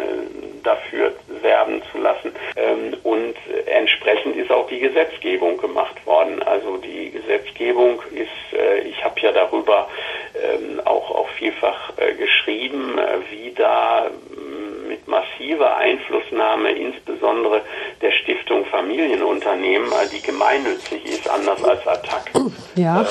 dafür 0.66 1.14
werben 1.42 1.82
zu 1.92 2.00
lassen. 2.00 2.32
Ähm, 2.56 2.98
und 3.04 3.36
entsprechend 3.66 4.36
ist 4.36 4.52
auch 4.52 4.68
die 4.68 4.80
Gesetzgebung 4.80 5.58
gemacht 5.58 6.06
worden. 6.06 6.42
Also 6.44 6.78
die 6.78 7.12
Gesetzgebung 7.12 8.02
ist, 8.12 8.58
äh, 8.58 8.80
ich 8.82 9.04
habe 9.04 9.20
ja 9.22 9.32
darüber 9.32 9.88
ähm, 10.36 10.82
auch, 10.86 11.12
auch 11.12 11.30
vielfach 11.38 11.94
äh, 11.98 12.14
geschrieben, 12.14 12.98
äh, 12.98 13.18
wie 13.32 13.52
da 13.52 14.08
mm, 14.30 14.88
mit 14.88 15.08
massiver 15.08 15.78
Einflussnahme 15.78 16.72
insbesondere 16.72 17.62
der 18.02 18.12
Stiftung 18.12 18.66
Familienunternehmen, 18.66 19.90
die 20.12 20.22
gemeinnützig 20.22 21.06
ist, 21.06 21.30
anders 21.30 21.64
als 21.64 21.88
Attac, 21.88 22.32
ja. 22.76 23.02
ähm, 23.02 23.08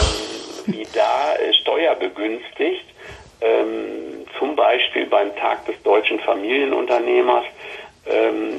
wie 0.67 0.87
da 0.95 1.35
steuerbegünstigt 1.63 2.85
ähm, 3.41 4.04
zum 4.39 4.57
Beispiel 4.57 5.07
beim 5.07 5.35
Tag 5.37 5.65
des 5.67 5.81
deutschen 5.83 6.19
Familienunternehmers, 6.21 7.45
ähm, 8.07 8.59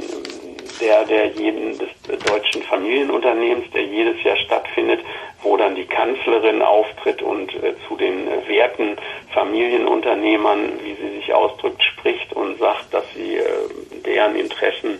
der, 0.81 1.05
der 1.05 1.27
jeden, 1.27 1.77
des 1.77 1.89
deutschen 2.25 2.63
Familienunternehmens, 2.63 3.71
der 3.71 3.83
jedes 3.83 4.21
Jahr 4.23 4.37
stattfindet, 4.37 4.99
wo 5.41 5.55
dann 5.57 5.75
die 5.75 5.85
Kanzlerin 5.85 6.61
auftritt 6.61 7.21
und 7.21 7.53
äh, 7.55 7.73
zu 7.87 7.95
den 7.95 8.27
werten 8.47 8.97
Familienunternehmern, 9.33 10.79
wie 10.83 10.95
sie 10.95 11.15
sich 11.17 11.33
ausdrückt, 11.33 11.81
spricht 11.83 12.33
und 12.33 12.57
sagt, 12.57 12.93
dass 12.93 13.05
sie 13.13 13.37
äh, 13.37 13.43
deren 14.05 14.35
Interessen 14.35 14.99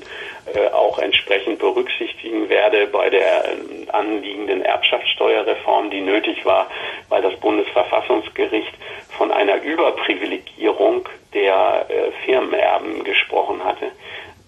äh, 0.54 0.68
auch 0.70 1.00
entsprechend 1.00 1.58
berücksichtigen 1.60 2.48
werde 2.50 2.86
bei 2.88 3.10
der 3.10 3.46
äh, 3.46 3.90
anliegenden 3.92 4.62
Erbschaftssteuerreform, 4.62 5.90
die 5.90 6.02
nötig 6.02 6.46
war, 6.46 6.68
weil 7.10 7.24
das 7.24 7.36
Bundesverfassungsgericht 7.40 8.74
von 9.18 9.32
einer 9.32 9.62
Überprivilegierung 9.62 11.08
der 11.34 11.86
äh, 11.90 12.12
Firmenerben 12.26 13.04
gesprochen 13.04 13.64
hatte. 13.64 13.92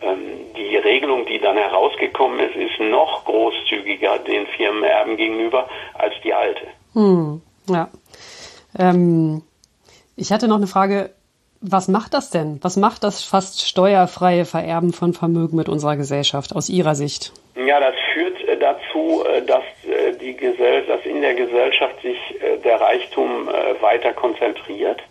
Ähm, 0.01 0.53
die 0.55 0.77
Regelung, 0.77 1.25
die 1.25 1.39
dann 1.39 1.57
herausgekommen 1.57 2.39
ist, 2.39 2.55
ist 2.55 2.79
noch 2.79 3.25
großzügiger 3.25 4.19
den 4.19 4.45
Firmenerben 4.47 5.17
gegenüber 5.17 5.67
als 5.95 6.13
die 6.23 6.33
alte. 6.33 6.67
Hm, 6.93 7.41
ja. 7.67 7.89
Ähm, 8.77 9.41
ich 10.15 10.31
hatte 10.31 10.47
noch 10.47 10.57
eine 10.57 10.67
Frage. 10.67 11.11
Was 11.59 11.87
macht 11.87 12.13
das 12.13 12.29
denn? 12.29 12.59
Was 12.61 12.77
macht 12.77 13.03
das 13.03 13.23
fast 13.23 13.67
steuerfreie 13.67 14.45
Vererben 14.45 14.93
von 14.93 15.13
Vermögen 15.13 15.57
mit 15.57 15.69
unserer 15.69 15.97
Gesellschaft 15.97 16.55
aus 16.55 16.69
Ihrer 16.69 16.93
Sicht? 16.93 17.33
Ja, 17.55 17.79
das 17.79 17.95
führt 18.13 18.39
äh, 18.47 18.57
dazu, 18.59 19.23
äh, 19.25 19.41
dass 19.41 19.63
die 20.27 20.37
Gesellschaft, 20.37 20.89
dass 20.89 21.05
in 21.05 21.21
der 21.21 21.33
Gesellschaft 21.33 22.01
sich 22.01 22.17
der 22.63 22.81
Reichtum 22.81 23.47
weiter 23.81 24.13
konzentriert. 24.13 25.01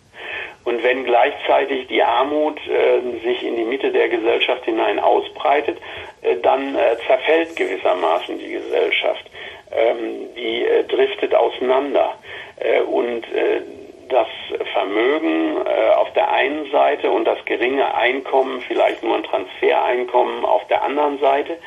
Und 0.67 0.83
wenn 0.83 1.05
gleichzeitig 1.05 1.87
die 1.87 2.03
Armut 2.03 2.59
äh, 2.67 2.99
sich 3.23 3.41
in 3.41 3.55
die 3.55 3.63
Mitte 3.63 3.89
der 3.89 4.09
Gesellschaft 4.09 4.65
hinein 4.65 4.99
ausbreitet, 4.99 5.77
äh, 6.21 6.35
dann 6.43 6.75
äh, 6.75 6.97
zerfällt 7.07 7.55
gewissermaßen 7.55 8.37
die 8.37 8.49
Gesellschaft. 8.49 9.23
Ähm, 9.71 10.27
die 10.35 10.65
äh, 10.65 10.83
driftet 10.83 11.33
auseinander. 11.33 12.15
Äh, 12.59 12.81
und 12.81 13.23
äh, 13.33 13.61
das 14.09 14.27
Vermögen 14.71 15.57
auf 15.97 16.13
der 16.13 16.31
einen 16.31 16.71
Seite 16.71 17.11
und 17.11 17.25
das 17.25 17.43
geringe 17.43 17.93
Einkommen, 17.93 18.61
vielleicht 18.61 19.03
nur 19.03 19.17
ein 19.17 19.23
Transfereinkommen 19.23 20.45
auf 20.45 20.65
der 20.67 20.81
anderen 20.81 21.19
Seite, 21.19 21.57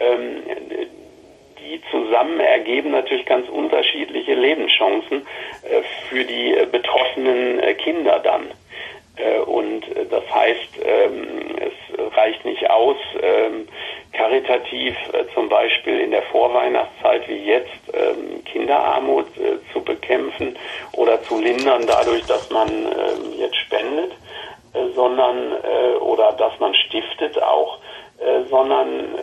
ähm, 0.00 0.42
die 1.62 1.80
zusammen 1.90 2.40
ergeben 2.40 2.90
natürlich 2.90 3.26
ganz 3.26 3.48
unterschiedliche 3.48 4.34
Lebenschancen 4.34 5.26
äh, 5.62 5.82
für 6.08 6.24
die 6.24 6.54
äh, 6.54 6.66
betroffenen 6.66 7.60
äh, 7.60 7.74
Kinder 7.74 8.18
dann. 8.18 8.50
Und 9.44 9.84
das 10.10 10.24
heißt, 10.34 10.80
ähm, 10.82 11.54
es 11.58 12.16
reicht 12.16 12.46
nicht 12.46 12.70
aus, 12.70 12.96
ähm, 13.20 13.68
karitativ 14.10 14.96
zum 15.34 15.50
Beispiel 15.50 16.00
in 16.00 16.12
der 16.12 16.22
Vorweihnachtszeit 16.22 17.28
wie 17.28 17.44
jetzt 17.44 17.68
ähm, 17.92 18.42
Kinderarmut 18.46 19.26
zu 19.70 19.84
bekämpfen 19.84 20.56
oder 20.94 21.22
zu 21.24 21.38
lindern 21.38 21.86
dadurch, 21.86 22.24
dass 22.24 22.48
man 22.50 22.70
jetzt 23.36 23.56
spendet, 23.56 24.12
sondern 24.94 25.52
oder 26.00 26.32
dass 26.32 26.58
man 26.58 26.74
stiftet 26.74 27.40
auch, 27.42 27.78
sondern 28.48 29.14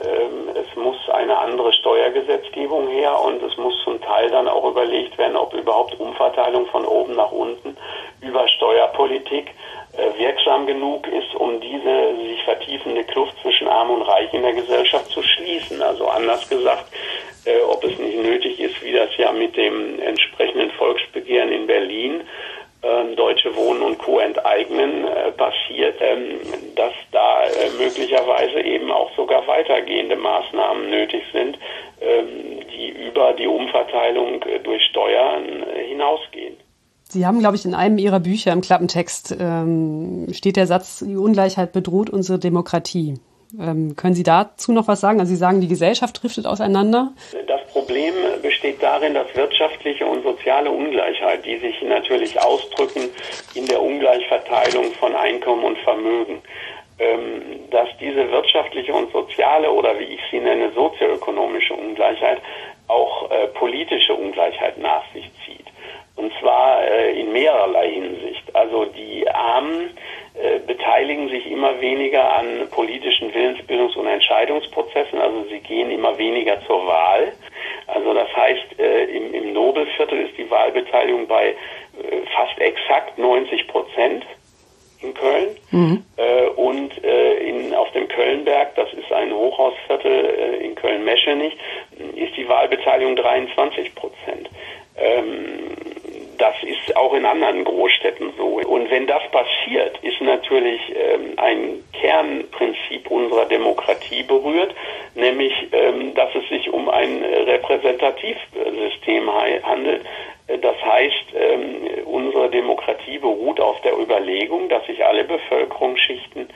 muss 0.80 0.98
eine 1.10 1.38
andere 1.38 1.72
Steuergesetzgebung 1.74 2.88
her 2.88 3.20
und 3.22 3.42
es 3.44 3.56
muss 3.58 3.74
zum 3.84 4.02
Teil 4.02 4.30
dann 4.30 4.48
auch 4.48 4.70
überlegt 4.70 5.18
werden, 5.18 5.38
ob 5.38 5.54
überhaupt 5.54 6.00
Umverteilung 6.00 6.66
von 6.68 6.86
oben 6.86 7.16
nach 7.16 7.32
unten 7.32 7.78
über 8.22 8.48
Steuerpolitik 8.48 9.30
Politik 9.30 9.54
äh, 9.94 10.20
wirksam 10.20 10.68
genug 10.68 11.08
ist, 11.08 11.34
um 11.36 11.60
diese 11.60 12.16
sich 12.24 12.44
vertiefende 12.44 13.04
Kluft 13.04 13.34
zwischen 13.42 13.68
Arm 13.68 13.90
und 13.90 14.02
Reich 14.04 14.34
in 14.34 14.44
der 14.44 14.54
Gesellschaft 14.54 15.10
zu 15.10 15.22
schließen. 15.22 15.82
Also 15.82 16.08
anders 16.08 16.48
gesagt, 16.48 16.86
äh, 17.46 17.60
ob 17.62 17.84
es 17.84 17.98
nicht 17.98 18.18
nötig 18.22 18.60
ist, 18.60 18.82
wie 18.84 18.94
das 18.94 19.10
ja 19.18 19.32
mit 19.32 19.58
dem 19.58 20.00
entsprechenden 20.00 20.72
Volksbegehren 20.72 21.52
in 21.52 21.68
Berlin 21.68 22.22
äh, 22.82 23.16
Deutsche 23.16 23.56
Wohnen 23.56 23.82
und 23.82 23.98
Co. 23.98 24.20
enteignen 24.20 25.08
passiert, 25.38 25.96
ähm, 26.02 26.40
dass 26.76 26.94
da 27.12 27.29
möglicherweise 27.80 28.62
eben 28.62 28.92
auch 28.92 29.10
sogar 29.16 29.48
weitergehende 29.48 30.16
Maßnahmen 30.16 30.90
nötig 30.90 31.24
sind, 31.34 31.58
ähm, 32.02 32.60
die 32.72 32.90
über 33.08 33.34
die 33.34 33.48
Umverteilung 33.48 34.44
äh, 34.44 34.60
durch 34.60 34.84
Steuern 34.84 35.64
äh, 35.64 35.88
hinausgehen. 35.88 36.56
Sie 37.12 37.26
haben, 37.26 37.40
glaube 37.40 37.56
ich, 37.56 37.66
in 37.66 37.74
einem 37.74 37.98
Ihrer 37.98 38.20
Bücher 38.20 38.54
im 38.54 38.62
Klappentext 38.62 39.36
ähm, 39.40 40.28
steht 40.32 40.58
der 40.58 40.68
Satz, 40.68 41.00
die 41.00 41.16
Ungleichheit 41.16 41.72
bedroht 41.72 42.12
unsere 42.12 42.38
Demokratie. 42.38 43.16
Ähm, 43.60 43.96
können 43.96 44.14
Sie 44.14 44.22
dazu 44.22 44.72
noch 44.72 44.88
was 44.88 45.00
sagen? 45.00 45.20
Also 45.20 45.32
Sie 45.32 45.36
sagen, 45.36 45.60
die 45.60 45.68
Gesellschaft 45.68 46.22
driftet 46.22 46.46
auseinander. 46.46 47.14
Das 47.48 47.66
Problem 47.74 48.14
besteht 48.44 48.82
darin, 48.84 49.16
dass 49.16 49.36
wirtschaftliche 49.36 50.06
und 50.06 50.22
soziale 50.22 50.70
Ungleichheit, 50.70 51.44
die 51.46 51.58
sich 51.58 51.82
natürlich 51.82 52.40
ausdrücken 52.40 53.10
in 53.56 53.66
der 53.66 53.82
Ungleichverteilung 53.82 54.92
von 55.00 55.16
Einkommen 55.16 55.64
und 55.64 55.78
Vermögen, 55.80 56.42
dass 57.70 57.88
diese 58.00 58.30
wirtschaftliche 58.32 58.94
und 58.94 59.12
soziale 59.12 59.72
oder 59.72 59.98
wie 60.00 60.04
ich 60.04 60.22
sie 60.32 60.40
nenne, 60.40 60.72
sozioökonomische 60.72 61.74
Ungleichheit 61.74 62.42
auch 62.90 63.30
äh, 63.32 63.48
politische 63.48 64.14
Ungleichheit 64.14 64.78
nach 64.78 65.04
sich 65.14 65.30
zieht. 65.46 65.66
Und 66.16 66.34
zwar 66.42 66.84
äh, 66.86 67.20
in 67.20 67.32
mehrerlei 67.32 67.92
Hinsicht. 67.92 68.44
Also 68.54 68.86
die 68.86 69.30
Armen 69.30 69.92
äh, 70.34 70.60
beteiligen 70.60 71.30
sich 71.30 71.50
immer 71.50 71.80
weniger 71.80 72.36
an 72.38 72.68
politischen 72.72 73.32
Willensbildungs- 73.32 73.96
und 73.96 74.08
Entscheidungsprozessen. 74.08 75.22
Also 75.22 75.46
sie 75.50 75.60
gehen 75.60 75.92
immer 75.92 76.18
weniger 76.18 76.60
zur 76.66 76.86
Wahl. 76.86 77.32
Also 77.88 78.14
das 78.14 78.36
heißt, 78.36 78.80
äh, 78.80 79.06
im, 79.06 79.34
im 79.34 79.54
Nobelviertel 79.54 80.20
ist 80.22 80.38
die 80.38 80.50
Wahlbeteiligung 80.50 81.28
bei 81.28 81.50
äh, 81.50 81.56
fast 82.36 82.60
exakt 82.60 83.18
90 83.18 83.68
Prozent 83.68 84.26
in 85.02 85.14
Köln. 85.14 85.56
Mhm. 85.72 86.04
Äh, 86.18 86.48
und 86.48 86.92
äh, 87.04 87.38
in, 87.48 87.74
auf 87.74 87.92
dem 87.92 88.08
Kölnberg, 88.08 88.76
das 88.76 88.92
ist 88.94 89.12
ein 89.12 89.34
Hochhausviertel 89.34 90.26
äh, 90.26 90.66
in 90.66 90.76
Köln-Meschenich, 90.76 91.58
ist 92.16 92.36
die 92.36 92.48
Wahlbeteiligung 92.48 93.16
23 93.16 93.96
Prozent. 93.96 94.50
Ähm, 94.98 95.76
das 96.38 96.56
ist 96.64 96.96
auch 96.96 97.14
in 97.14 97.26
anderen 97.26 97.66
Großstädten 97.66 98.32
so. 98.38 98.46
Und 98.46 98.90
wenn 98.90 99.06
das 99.08 99.22
passiert, 99.32 99.98
ist 100.02 100.22
natürlich 100.22 100.80
ähm, 100.96 101.34
ein 101.38 101.84
Kernprinzip 101.94 103.12
unserer 103.12 103.46
Demokratie 103.46 104.24
berührt, 104.24 104.74
nämlich, 105.16 105.54
ähm, 105.74 106.14
dass 106.16 106.34
es 106.36 106.48
sich 106.50 106.72
um 106.72 106.88
ein 106.90 107.24
Repräsentativsystem 107.24 109.30
handelt, 109.64 110.06
das 110.58 110.76
heißt, 110.84 111.26
ähm, 111.36 111.88
unsere 112.06 112.50
Demokratie 112.50 113.20
beruht 113.20 113.60
auf 113.60 113.80
der 113.82 113.98
Überlegung, 113.98 114.68
dass 114.68 114.86
sich 114.88 115.06
alle 115.06 115.24
Bevölkerungsschichten 115.24 116.50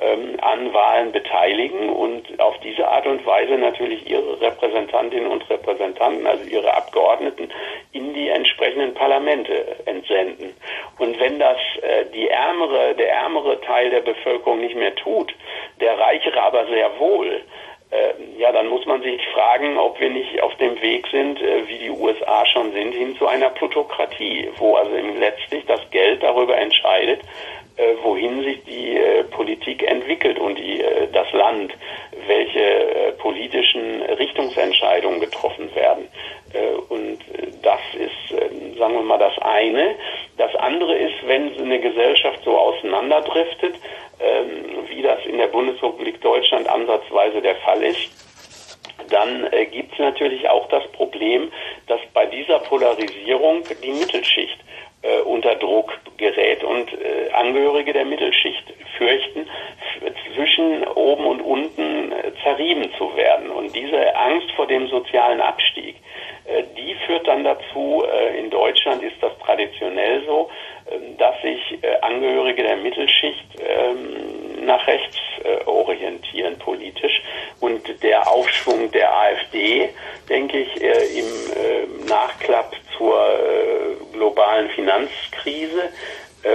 ähm, 0.00 0.36
an 0.42 0.72
Wahlen 0.74 1.12
beteiligen 1.12 1.88
und 1.88 2.40
auf 2.40 2.58
diese 2.60 2.86
Art 2.86 3.06
und 3.06 3.24
Weise 3.24 3.56
natürlich 3.56 4.08
ihre 4.08 4.38
Repräsentantinnen 4.40 5.30
und 5.30 5.48
Repräsentanten, 5.48 6.26
also 6.26 6.44
ihre 6.44 6.74
Abgeordneten, 6.74 7.48
in 7.92 8.12
die 8.12 8.28
entsprechenden 8.28 8.92
Parlamente 8.92 9.76
entsenden. 9.86 10.54
Und 10.98 11.18
wenn 11.18 11.38
das 11.38 11.56
äh, 11.80 12.04
die 12.12 12.28
ärmere, 12.28 12.94
der 12.96 13.10
ärmere 13.12 13.60
Teil 13.62 13.88
der 13.90 14.02
Bevölkerung 14.02 14.60
nicht 14.60 14.76
mehr 14.76 14.94
tut, 14.94 15.34
der 15.80 15.98
reichere 15.98 16.42
aber 16.42 16.66
sehr 16.66 16.98
wohl, 16.98 17.40
ja, 18.38 18.52
dann 18.52 18.68
muss 18.68 18.84
man 18.86 19.02
sich 19.02 19.20
fragen, 19.28 19.78
ob 19.78 19.98
wir 19.98 20.10
nicht 20.10 20.42
auf 20.42 20.54
dem 20.56 20.80
Weg 20.80 21.06
sind, 21.10 21.40
äh, 21.40 21.66
wie 21.66 21.78
die 21.78 21.90
USA 21.90 22.44
schon 22.46 22.72
sind, 22.72 22.92
hin 22.92 23.16
zu 23.16 23.26
einer 23.26 23.50
Plutokratie, 23.50 24.50
wo 24.58 24.76
also 24.76 24.94
letztlich 25.18 25.64
das 25.66 25.80
Geld 25.90 26.22
darüber 26.22 26.56
entscheidet, 26.56 27.20
äh, 27.76 27.94
wohin 28.02 28.42
sich 28.42 28.62
die 28.64 28.96
äh, 28.96 29.24
Politik 29.24 29.82
entwickelt 29.82 30.38
und 30.38 30.56
die, 30.58 30.84
das 31.12 31.32
Land, 31.32 31.72
welche 32.28 32.60
äh, 32.60 33.12
politischen 33.12 34.02
Richtungsentscheidungen 34.02 35.20
getroffen 35.20 35.74
werden. 35.74 36.08
und 36.88 37.18
das 37.62 37.80
ist, 37.94 38.78
sagen 38.78 38.94
wir 38.94 39.02
mal, 39.02 39.18
das 39.18 39.36
eine. 39.38 39.96
Das 40.36 40.54
andere 40.56 40.94
ist, 40.94 41.14
wenn 41.26 41.52
eine 41.58 41.80
Gesellschaft 41.80 42.40
so 42.44 42.56
auseinanderdriftet, 42.56 43.74
ähm, 44.20 44.88
wie 44.88 45.02
das 45.02 45.24
in 45.26 45.38
der 45.38 45.48
Bundesrepublik 45.48 46.20
Deutschland 46.20 46.68
ansatzweise 46.68 47.40
der 47.40 47.56
Fall 47.56 47.82
ist, 47.82 48.10
dann 49.10 49.46
äh, 49.52 49.66
gibt 49.66 49.92
es 49.92 49.98
natürlich 49.98 50.48
auch 50.48 50.68
das 50.68 50.86
Problem, 50.92 51.50
dass 51.86 52.00
bei 52.12 52.26
dieser 52.26 52.58
Polarisierung 52.60 53.62
die 53.82 53.92
Mittelschicht 53.92 54.58
äh, 55.02 55.20
unter 55.20 55.54
Druck 55.54 55.96
gerät 56.16 56.64
und 56.64 56.92
äh, 56.92 57.30
Angehörige 57.32 57.92
der 57.92 58.04
Mittelschicht 58.04 58.64
fürchten, 58.96 59.48
zwischen 60.34 60.86
oben 60.88 61.26
und 61.26 61.40
unten 61.40 62.12
äh, 62.12 62.32
zerrieben 62.42 62.90
zu 62.96 63.14
werden. 63.16 63.50
Und 63.50 63.74
diese 63.74 64.14
Angst 64.16 64.50
vor 64.52 64.66
dem 64.66 64.88
sozialen 64.88 65.40
Abstieg, 65.40 65.96
äh, 66.46 66.62
die 66.76 66.94
führt 67.06 67.26
dann 67.26 67.44
dazu, 67.44 68.04
äh, 68.04 68.38
in 68.38 68.50
Deutschland 68.50 69.02
ist 69.02 69.16
das 69.20 69.32
traditionell 69.44 70.22
so, 70.26 70.50
ähm, 70.90 71.16
dass 71.18 71.40
sich 71.42 71.78
Angehörige 72.02 72.62
der 72.62 72.76
Mittelschicht 72.76 73.46
ähm, 73.60 74.64
nach 74.64 74.86
rechts 74.86 75.16
orientieren 75.66 76.58
politisch. 76.58 77.22
Und 77.60 78.02
der 78.02 78.28
Aufschwung 78.28 78.90
der 78.90 79.14
AfD, 79.14 79.88
denke 80.28 80.58
ich, 80.58 80.82
im 80.82 82.06
Nachklapp 82.06 82.74
zur 82.96 83.18
globalen 84.12 84.68
Finanzkrise 84.70 85.90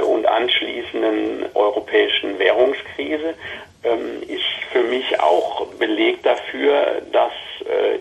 und 0.10 0.26
anschließenden 0.26 1.46
europäischen 1.54 2.40
Währungskrise 2.40 3.36
ähm, 3.84 4.22
ist 4.28 4.44
für 4.72 4.84
mich 4.84 5.20
auch 5.20 5.68
Beleg 5.80 6.24
dafür, 6.24 7.02
dass 7.12 7.32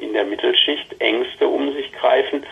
in 0.01 0.13
der 0.13 0.25
Mittelschicht 0.25 1.01
Ängste 1.01 1.47
um 1.47 1.73
sich 1.75 1.93
greifen, 1.93 2.45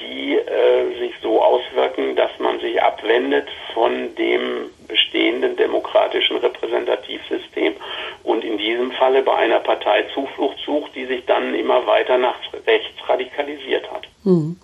die 0.00 0.36
äh, 0.36 0.98
sich 0.98 1.12
so 1.22 1.42
auswirken, 1.42 2.16
dass 2.16 2.30
man 2.38 2.60
sich 2.60 2.80
abwendet 2.82 3.48
von 3.74 4.14
dem 4.16 4.70
bestehenden 4.86 5.56
demokratischen 5.56 6.36
Repräsentativsystem 6.38 7.74
und 8.22 8.44
in 8.44 8.58
diesem 8.58 8.92
Falle 8.92 9.22
bei 9.22 9.34
einer 9.34 9.60
Partei 9.60 10.04
Zuflucht 10.14 10.58
sucht, 10.64 10.94
die 10.94 11.06
sich 11.06 11.24
dann 11.26 11.54
immer 11.54 11.86
weiter 11.86 12.18
nach 12.18 12.36
rechts 12.66 12.96
radikalisiert 13.06 13.90
hat. 13.90 14.06
Hm. 14.24 14.58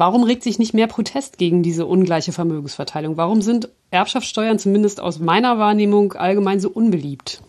Warum 0.00 0.24
regt 0.24 0.42
sich 0.42 0.58
nicht 0.58 0.72
mehr 0.72 0.86
Protest 0.86 1.36
gegen 1.36 1.62
diese 1.62 1.84
ungleiche 1.84 2.32
Vermögensverteilung? 2.32 3.18
Warum 3.18 3.42
sind 3.42 3.68
Erbschaftssteuern 3.90 4.58
zumindest 4.58 4.98
aus 4.98 5.18
meiner 5.18 5.58
Wahrnehmung 5.58 6.14
allgemein 6.14 6.58
so 6.58 6.70
unbeliebt? 6.70 7.42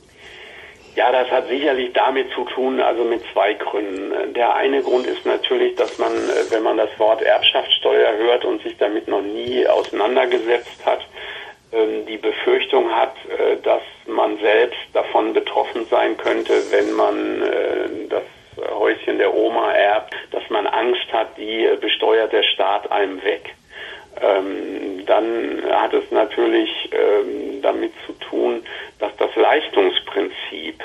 Ja, 0.98 1.14
das 1.14 1.32
hat 1.32 1.48
sicherlich 1.48 1.94
damit 1.94 2.28
zu 2.36 2.44
tun, 2.44 2.82
also 2.82 3.06
mit 3.06 3.22
zwei 3.32 3.54
Gründen. 3.54 4.34
Der 4.34 4.54
eine 4.54 4.82
Grund 4.82 5.08
ist 5.08 5.26
natürlich, 5.26 5.76
dass 5.76 5.98
man, 5.98 6.12
wenn 6.50 6.62
man 6.62 6.76
das 6.76 6.90
Wort 7.00 7.22
Erbschaftssteuer 7.22 8.18
hört 8.18 8.44
und 8.44 8.62
sich 8.64 8.76
damit 8.78 9.08
noch 9.08 9.22
nie 9.22 9.66
auseinandergesetzt 9.66 10.86
hat, 10.86 11.00
ähm, 11.72 12.06
die 12.06 12.18
Befürchtung 12.18 12.92
hat, 12.92 13.16
äh, 13.30 13.62
dass 13.64 13.84
man 14.08 14.38
selbst 14.40 14.82
davon 14.92 15.32
betroffen 15.32 15.86
sein 15.90 16.18
könnte, 16.18 16.52
wenn 16.70 16.92
man 16.92 17.42
äh, 17.44 18.10
das 18.10 18.24
Häuschen 18.82 19.20
der 19.20 19.32
Oma 19.32 19.72
erbt, 19.74 20.16
dass 20.32 20.42
man 20.50 20.66
Angst 20.66 21.06
hat, 21.14 21.38
die 21.38 21.70
besteuert 21.80 22.34
der 22.34 22.42
Staat 22.42 22.92
einem 22.92 23.24
weg. 23.24 23.54
Ähm, 24.20 25.06
dann 25.06 25.62
hat 25.72 25.94
es 25.94 26.10
natürlich 26.10 26.70
ähm, 26.92 27.62
damit 27.62 27.94
zu 28.08 28.14
tun, 28.14 28.64
dass 28.98 29.16
das 29.18 29.30
Leistungsprinzip 29.36 30.84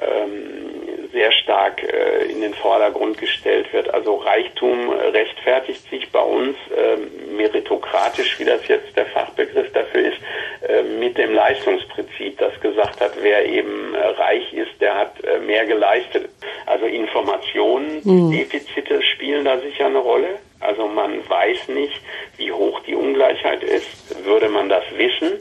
ähm, 0.00 0.91
sehr 1.12 1.30
stark 1.32 1.82
äh, 1.82 2.24
in 2.30 2.40
den 2.40 2.54
Vordergrund 2.54 3.18
gestellt 3.18 3.72
wird. 3.72 3.92
Also 3.92 4.16
Reichtum 4.16 4.90
rechtfertigt 4.90 5.88
sich 5.90 6.10
bei 6.10 6.22
uns 6.22 6.56
äh, 6.74 6.96
meritokratisch, 7.32 8.38
wie 8.38 8.44
das 8.44 8.66
jetzt 8.68 8.96
der 8.96 9.06
Fachbegriff 9.06 9.72
dafür 9.72 10.12
ist, 10.12 10.18
äh, 10.68 10.82
mit 10.82 11.18
dem 11.18 11.34
Leistungsprinzip, 11.34 12.38
das 12.38 12.58
gesagt 12.60 13.00
hat, 13.00 13.12
wer 13.20 13.44
eben 13.46 13.94
äh, 13.94 13.98
reich 13.98 14.52
ist, 14.52 14.80
der 14.80 14.96
hat 14.96 15.22
äh, 15.24 15.38
mehr 15.40 15.66
geleistet. 15.66 16.28
Also 16.66 16.86
Informationen, 16.86 18.00
mhm. 18.04 18.30
Defizite 18.30 19.02
spielen 19.02 19.44
da 19.44 19.58
sicher 19.58 19.86
eine 19.86 19.98
Rolle. 19.98 20.38
Also 20.60 20.86
man 20.86 21.28
weiß 21.28 21.68
nicht, 21.68 22.00
wie 22.36 22.52
hoch 22.52 22.80
die 22.86 22.94
Ungleichheit 22.94 23.62
ist. 23.62 24.24
Würde 24.24 24.48
man 24.48 24.68
das 24.68 24.84
wissen, 24.96 25.40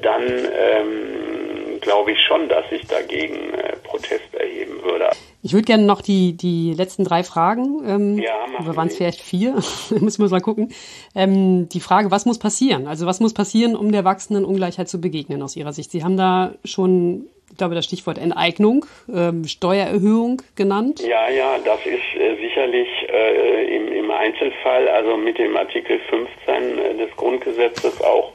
dann 0.00 0.22
ähm, 0.26 1.41
glaube 1.82 2.12
ich 2.12 2.20
schon, 2.20 2.48
dass 2.48 2.68
sich 2.70 2.86
dagegen 2.86 3.52
äh, 3.54 3.76
Protest 3.82 4.34
erheben 4.34 4.82
würde. 4.82 5.10
Ich 5.42 5.52
würde 5.52 5.64
gerne 5.64 5.82
noch 5.82 6.00
die, 6.00 6.36
die 6.36 6.72
letzten 6.72 7.04
drei 7.04 7.24
Fragen, 7.24 7.82
ähm, 7.86 8.18
ja, 8.18 8.46
oder 8.60 8.76
waren 8.76 8.88
es 8.88 8.96
vielleicht 8.96 9.20
vier, 9.20 9.54
müssen 9.90 10.22
wir 10.22 10.30
mal 10.30 10.40
gucken. 10.40 10.72
Ähm, 11.14 11.68
die 11.68 11.80
Frage, 11.80 12.10
was 12.10 12.26
muss 12.26 12.38
passieren? 12.38 12.86
Also 12.86 13.06
was 13.06 13.20
muss 13.20 13.34
passieren, 13.34 13.76
um 13.76 13.90
der 13.92 14.04
wachsenden 14.04 14.44
Ungleichheit 14.44 14.88
zu 14.88 15.00
begegnen 15.00 15.42
aus 15.42 15.56
Ihrer 15.56 15.72
Sicht? 15.72 15.90
Sie 15.90 16.04
haben 16.04 16.16
da 16.16 16.54
schon, 16.64 17.26
ich 17.50 17.58
glaube, 17.58 17.74
das 17.74 17.84
Stichwort 17.84 18.18
Enteignung, 18.18 18.86
ähm, 19.12 19.44
Steuererhöhung 19.44 20.42
genannt. 20.54 21.00
Ja, 21.00 21.28
ja, 21.28 21.58
das 21.64 21.80
ist 21.86 22.20
äh, 22.20 22.36
sicherlich 22.36 22.88
äh, 23.08 23.76
im, 23.76 23.92
im 23.92 24.10
Einzelfall, 24.12 24.88
also 24.88 25.16
mit 25.16 25.38
dem 25.38 25.56
Artikel 25.56 25.98
15 26.08 26.78
äh, 26.78 26.96
des 26.98 27.16
Grundgesetzes 27.16 28.00
auch 28.00 28.32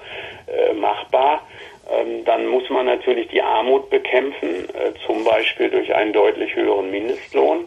äh, 0.48 0.74
machbar. 0.74 1.42
Ähm, 1.90 2.26
dann 2.26 2.48
muss 2.48 2.70
man 2.70 2.86
natürlich 2.86 3.28
die 3.30 3.42
Armut 3.42 3.90
bekämpfen, 3.90 4.68
äh, 4.70 4.92
zum 5.06 5.24
Beispiel 5.24 5.70
durch 5.70 5.94
einen 5.96 6.12
deutlich 6.12 6.54
höheren 6.56 6.92
Mindestlohn. 6.92 7.66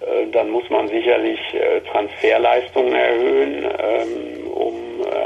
Äh, 0.00 0.26
dann 0.32 0.50
muss 0.50 0.68
man 0.70 0.88
sicherlich 0.88 1.38
äh, 1.54 1.80
Transferleistungen 1.82 2.94
erhöhen, 2.94 3.68
ähm, 3.78 4.52
um 4.52 4.74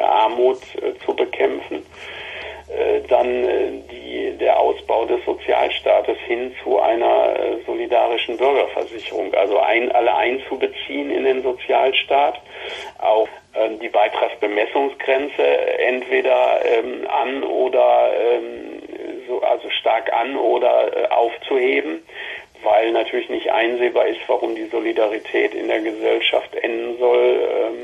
Armut 0.03 0.59
zu 1.05 1.15
bekämpfen. 1.15 1.85
Dann 3.09 3.83
die, 3.91 4.37
der 4.39 4.59
Ausbau 4.59 5.05
des 5.05 5.25
Sozialstaates 5.25 6.17
hin 6.27 6.55
zu 6.63 6.79
einer 6.81 7.35
solidarischen 7.67 8.37
Bürgerversicherung, 8.37 9.35
also 9.35 9.59
ein, 9.59 9.93
alle 9.93 10.15
einzubeziehen 10.15 11.11
in 11.11 11.25
den 11.25 11.43
Sozialstaat, 11.43 12.41
auch 12.99 13.29
die 13.81 13.89
Beitragsbemessungsgrenze 13.89 15.43
entweder 15.79 16.61
ähm, 16.65 17.07
an 17.09 17.43
oder 17.43 18.11
ähm, 18.19 18.83
so, 19.29 19.41
also 19.43 19.71
stark 19.71 20.13
an 20.13 20.37
oder 20.37 20.97
äh, 20.97 21.09
aufzuheben, 21.09 22.03
weil 22.63 22.93
natürlich 22.93 23.29
nicht 23.29 23.51
einsehbar 23.51 24.07
ist, 24.07 24.21
warum 24.27 24.55
die 24.55 24.67
Solidarität 24.67 25.55
in 25.55 25.69
der 25.69 25.81
Gesellschaft 25.81 26.55
enden 26.57 26.99
soll, 26.99 27.39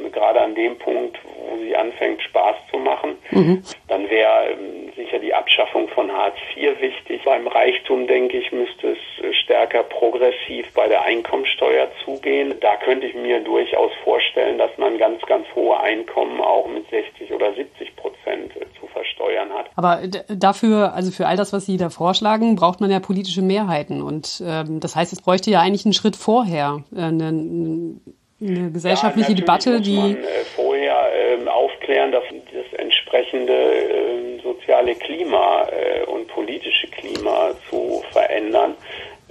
ähm, 0.05 0.13
gerade 0.13 0.41
an 0.41 0.55
dem 0.55 0.79
Punkt, 0.79 1.19
wo 1.25 1.59
sie 1.59 1.77
anfängt 1.77 2.23
Spaß 2.23 2.57
zu 2.71 2.79
machen. 2.79 3.17
Mhm. 3.31 3.63
Dann 3.89 4.09
wäre 4.11 4.51
ähm, 4.51 4.93
sicher 4.97 5.19
die 5.19 5.35
Abschaffung 5.35 5.89
von 5.89 6.11
Hartz 6.11 6.37
IV 6.57 6.81
wichtig. 6.81 7.23
Beim 7.25 7.47
Reichtum, 7.47 8.07
denke 8.07 8.39
ich, 8.39 8.51
müsste 8.53 8.93
es 8.93 9.25
äh, 9.25 9.35
stärker 9.51 9.83
progressiv 9.83 10.73
bei 10.75 10.87
der 10.87 11.03
Einkommensteuer 11.03 11.89
zugehen. 12.05 12.55
Da 12.61 12.77
könnte 12.77 13.07
ich 13.07 13.15
mir 13.17 13.41
durchaus 13.41 13.91
vorstellen, 14.05 14.59
dass 14.59 14.71
man 14.79 14.97
ganz, 14.97 15.21
ganz 15.23 15.45
hohe 15.57 15.79
Einkommen 15.81 16.41
auch 16.41 16.69
mit 16.69 16.89
60 16.89 17.33
oder 17.33 17.53
70 17.53 17.97
Prozent 17.97 18.57
äh, 18.57 18.61
zu 18.79 18.87
versteuern 18.87 19.51
hat. 19.53 19.67
Aber 19.75 20.03
dafür, 20.29 20.95
also 20.95 21.11
für 21.11 21.27
all 21.27 21.37
das, 21.37 21.53
was 21.53 21.67
Sie 21.67 21.79
da 21.79 21.91
vorschlagen, 21.91 22.55
braucht 22.55 22.81
man 22.81 22.93
ja 22.93 23.01
politische 23.01 23.43
Mehrheiten. 23.43 24.03
Und 24.03 24.41
ähm, 24.47 24.79
das 24.79 24.95
heißt, 24.95 25.13
es 25.13 25.21
bräuchte 25.21 25.51
ja 25.51 25.61
eigentlich 25.61 25.85
einen 25.85 25.95
Schritt 25.95 26.15
vorher, 26.15 26.85
äh, 26.95 27.01
eine, 27.01 27.27
eine 28.41 28.71
gesellschaftliche 28.71 29.33
ja, 29.33 29.37
Debatte, 29.37 29.81
die. 29.81 29.97
Man, 29.97 30.17
äh, 30.17 30.45
vorher 30.55 30.97
äh, 31.13 31.49
aufklären, 31.49 32.13
dass 32.13 32.23
das 32.53 32.79
entsprechende 32.79 33.53
äh, 33.53 34.41
soziale 34.43 34.95
Klima 34.95 35.67
äh, 35.69 36.05
und 36.05 36.29
politische 36.29 36.87
Klima 36.89 37.51
zu 37.69 38.03
verändern 38.13 38.75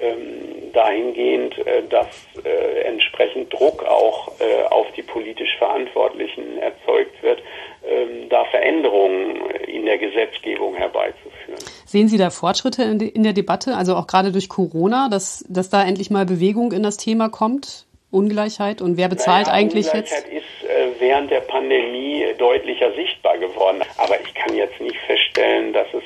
ähm, 0.01 0.71
dahingehend, 0.73 1.57
äh, 1.59 1.83
dass 1.89 2.07
äh, 2.43 2.81
entsprechend 2.81 3.53
Druck 3.53 3.83
auch 3.83 4.31
äh, 4.39 4.63
auf 4.69 4.88
die 4.95 5.03
politisch 5.03 5.57
Verantwortlichen 5.57 6.57
erzeugt 6.59 7.21
wird, 7.21 7.41
ähm, 7.88 8.29
da 8.29 8.45
Veränderungen 8.45 9.38
in 9.67 9.85
der 9.85 9.97
Gesetzgebung 9.97 10.75
herbeizuführen. 10.75 11.59
Sehen 11.85 12.07
Sie 12.07 12.17
da 12.17 12.29
Fortschritte 12.29 12.83
in, 12.83 12.99
in 12.99 13.23
der 13.23 13.33
Debatte, 13.33 13.75
also 13.75 13.95
auch 13.95 14.07
gerade 14.07 14.31
durch 14.31 14.49
Corona, 14.49 15.09
dass, 15.09 15.45
dass 15.49 15.69
da 15.69 15.83
endlich 15.83 16.09
mal 16.09 16.25
Bewegung 16.25 16.71
in 16.71 16.83
das 16.83 16.97
Thema 16.97 17.29
kommt? 17.29 17.85
Ungleichheit 18.12 18.81
und 18.81 18.97
wer 18.97 19.07
bezahlt 19.07 19.45
naja, 19.45 19.59
eigentlich 19.59 19.85
Ungleichheit 19.85 20.25
jetzt? 20.31 20.43
ist 20.43 20.69
äh, 20.69 20.99
während 20.99 21.29
der 21.29 21.41
Pandemie 21.41 22.25
deutlicher 22.39 22.91
sichtbar 22.95 23.38
geworden. 23.38 23.81
Aber 23.97 24.19
ich 24.19 24.33
kann 24.33 24.55
jetzt 24.55 24.81
nicht 24.81 24.97
feststellen, 25.05 25.73
dass 25.73 25.88
es 25.93 26.03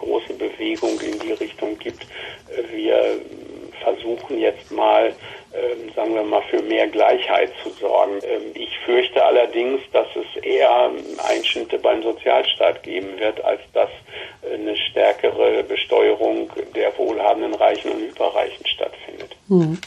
große 0.00 0.34
Bewegung 0.34 1.00
in 1.00 1.18
die 1.18 1.32
Richtung 1.32 1.78
gibt. 1.78 2.06
Wir 2.72 3.20
versuchen 3.82 4.38
jetzt 4.38 4.70
mal, 4.70 5.12
ähm, 5.52 5.92
sagen 5.94 6.14
wir 6.14 6.22
mal, 6.22 6.42
für 6.50 6.62
mehr 6.62 6.86
Gleichheit 6.88 7.50
zu 7.62 7.70
sorgen. 7.80 8.20
Ähm, 8.22 8.52
ich 8.54 8.70
fürchte 8.84 9.24
allerdings, 9.24 9.80
dass 9.92 10.06
es 10.14 10.42
eher 10.42 10.90
Einschnitte 11.28 11.78
beim 11.78 12.02
Sozialstaat 12.02 12.82
geben 12.82 13.18
wird, 13.18 13.42
als 13.44 13.60
dass 13.72 13.90
eine 14.52 14.76
stärkere 14.76 15.62
Besteuerung 15.64 16.50
der 16.74 16.96
wohlhabenden 16.98 17.54
Reichen 17.54 17.90
und 17.92 18.00
Überreichen 18.00 18.66
stattfindet. 18.66 19.36
Hm. 19.48 19.78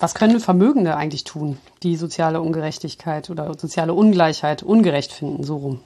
Was 0.00 0.14
können 0.14 0.38
Vermögende 0.38 0.94
eigentlich 0.96 1.24
tun, 1.24 1.58
die 1.82 1.96
soziale 1.96 2.40
Ungerechtigkeit 2.40 3.30
oder 3.30 3.52
soziale 3.58 3.94
Ungleichheit 3.94 4.62
ungerecht 4.62 5.12
finden, 5.12 5.42
so 5.42 5.56
rum? 5.56 5.80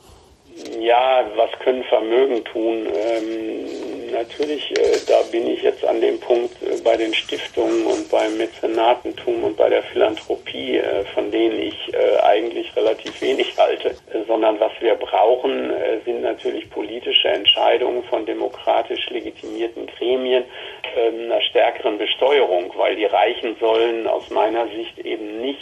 Ja, 0.81 1.25
was 1.37 1.51
können 1.61 1.85
Vermögen 1.85 2.45
tun? 2.45 2.87
Ähm, 2.87 4.13
natürlich, 4.13 4.71
äh, 4.79 4.99
da 5.09 5.23
bin 5.31 5.47
ich 5.49 5.63
jetzt 5.63 5.85
an 5.85 6.01
dem 6.01 6.21
Punkt 6.21 6.55
äh, 6.63 6.81
bei 6.85 6.97
den 6.97 7.13
Stiftungen 7.15 7.87
und 7.87 8.11
beim 8.11 8.37
Mäzenatentum 8.37 9.45
und 9.45 9.57
bei 9.57 9.69
der 9.69 9.83
Philanthropie, 9.83 10.77
äh, 10.77 11.05
von 11.15 11.31
denen 11.31 11.61
ich 11.61 11.93
äh, 11.93 12.19
eigentlich 12.21 12.75
relativ 12.77 13.21
wenig 13.21 13.57
halte, 13.59 13.91
äh, 13.91 14.25
sondern 14.27 14.61
was 14.61 14.73
wir 14.81 14.95
brauchen, 14.95 15.71
äh, 15.71 15.99
sind 16.05 16.23
natürlich 16.23 16.71
politische 16.71 17.29
Entscheidungen 17.29 18.05
von 18.05 18.25
demokratisch 18.27 19.09
legitimierten 19.11 19.87
Gremien 19.87 20.45
einer 20.95 21.41
stärkeren 21.41 21.97
Besteuerung, 21.97 22.73
weil 22.77 22.97
die 22.97 23.07
Reichen 23.07 23.57
sollen 23.59 24.07
aus 24.07 24.29
meiner 24.31 24.69
Sicht 24.69 24.99
eben 24.99 25.41
nicht 25.41 25.61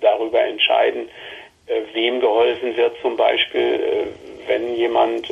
darüber 0.00 0.40
entscheiden, 0.40 1.10
wem 1.92 2.20
geholfen 2.20 2.76
wird, 2.76 2.96
zum 3.02 3.16
Beispiel, 3.16 4.08
wenn 4.50 4.74
jemand 4.74 5.30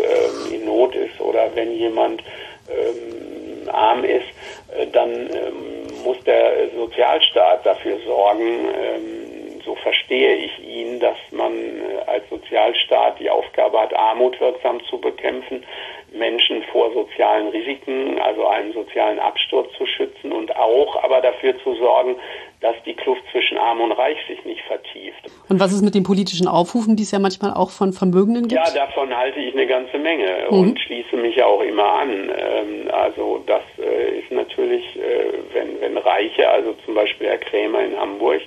in 0.51 0.65
Not 0.65 0.95
ist 0.95 1.21
oder 1.21 1.51
wenn 1.55 1.77
jemand 1.77 2.23
ähm, 2.71 3.69
arm 3.69 4.05
ist, 4.05 4.29
äh, 4.77 4.87
dann 4.93 5.11
ähm, 5.11 6.03
muss 6.05 6.23
der 6.25 6.71
Sozialstaat 6.77 7.65
dafür 7.65 7.99
sorgen, 8.07 8.69
ähm, 8.75 9.61
so 9.65 9.75
verstehe 9.77 10.37
ich 10.37 10.59
ihn, 10.67 11.01
dass 11.01 11.17
man 11.31 11.53
äh, 11.53 12.11
als 12.11 12.29
Sozialstaat 12.31 13.19
die 13.21 13.31
Aufgabe 13.31 13.81
hat, 13.81 13.95
Armut 13.95 14.41
wirksam 14.41 14.83
zu 14.85 14.99
bekämpfen, 14.99 15.65
Menschen 16.13 16.63
vor 16.73 16.93
sozialen 16.93 17.49
Risiken, 17.49 18.19
also 18.19 18.47
einem 18.47 18.73
sozialen 18.73 19.19
Absturz 19.19 19.71
zu 19.77 19.85
schützen 19.87 20.33
und 20.33 20.55
auch 20.57 21.03
aber 21.03 21.21
dafür 21.21 21.59
zu 21.63 21.75
sorgen, 21.75 22.17
dass 22.61 22.75
die 22.85 22.95
Kluft 22.95 23.23
zwischen 23.31 23.57
Arm 23.57 23.81
und 23.81 23.93
Reich 23.93 24.19
sich 24.27 24.45
nicht 24.45 24.63
vertieft. 24.63 25.31
Und 25.49 25.61
was 25.61 25.73
ist 25.73 25.83
mit 25.83 25.95
den 25.95 26.03
politischen 26.03 26.49
Aufrufen, 26.49 26.97
die 26.97 27.05
es 27.05 27.13
ja 27.13 27.19
manchmal 27.19 27.55
auch 27.55 27.71
von 27.71 27.93
Vermögenden 27.93 28.49
gibt? 28.49 28.61
Ja, 28.61 28.71
davon 28.75 29.17
halte 29.17 29.39
ich 29.39 29.55
eine 29.55 29.67
ganze 29.67 29.99
Menge 29.99 30.47
mhm. 30.51 30.59
und 30.59 30.81
schließe 30.81 31.17
mich 31.17 31.37
ja 31.37 31.47
auch 31.47 31.61
immer 31.61 31.85
an. 31.85 32.11
Ähm, 32.11 32.91
also 32.91 33.43
das 33.47 33.63
äh, 33.79 34.19
ist 34.19 34.31
natürlich, 34.33 34.85
äh, 34.97 35.33
wenn, 35.53 35.81
wenn 35.81 35.97
Reiche, 35.99 36.49
also 36.49 36.75
zum 36.85 36.95
Beispiel 36.95 37.29
Herr 37.29 37.39
Krämer 37.39 37.85
in 37.85 37.97
Hamburg, 37.97 38.41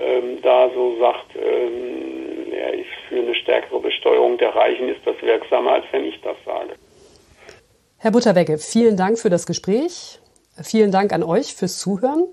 ähm, 0.00 0.38
da 0.42 0.70
so 0.74 0.96
sagt, 1.00 1.34
er 1.34 2.74
ist 2.74 2.86
für 3.08 3.16
eine 3.16 3.34
stärkere 3.34 3.80
Besteuerung 3.80 4.38
der 4.38 4.54
Reichen, 4.54 4.88
ist 4.88 5.00
das 5.04 5.20
wirksamer, 5.22 5.72
als 5.72 5.84
wenn 5.90 6.04
ich 6.04 6.20
das 6.20 6.36
sage. 6.44 6.74
Herr 7.98 8.12
Butterwegge, 8.12 8.58
vielen 8.58 8.96
Dank 8.96 9.18
für 9.18 9.30
das 9.30 9.44
Gespräch. 9.44 10.20
Vielen 10.62 10.92
Dank 10.92 11.12
an 11.12 11.24
euch 11.24 11.54
fürs 11.54 11.78
Zuhören. 11.78 12.28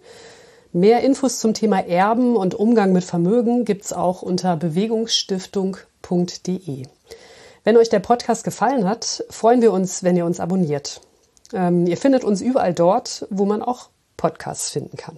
Mehr 0.75 1.01
Infos 1.03 1.39
zum 1.39 1.53
Thema 1.53 1.87
Erben 1.87 2.35
und 2.35 2.53
Umgang 2.53 2.91
mit 2.91 3.05
Vermögen 3.05 3.63
gibt's 3.63 3.93
auch 3.93 4.21
unter 4.21 4.57
bewegungsstiftung.de. 4.57 6.87
Wenn 7.63 7.77
euch 7.77 7.87
der 7.87 8.01
Podcast 8.01 8.43
gefallen 8.43 8.83
hat, 8.83 9.23
freuen 9.29 9.61
wir 9.61 9.71
uns, 9.71 10.03
wenn 10.03 10.17
ihr 10.17 10.25
uns 10.25 10.41
abonniert. 10.41 10.99
Ähm, 11.53 11.87
ihr 11.87 11.95
findet 11.95 12.25
uns 12.25 12.41
überall 12.41 12.73
dort, 12.73 13.25
wo 13.29 13.45
man 13.45 13.61
auch 13.61 13.87
Podcasts 14.17 14.69
finden 14.69 14.97
kann. 14.97 15.17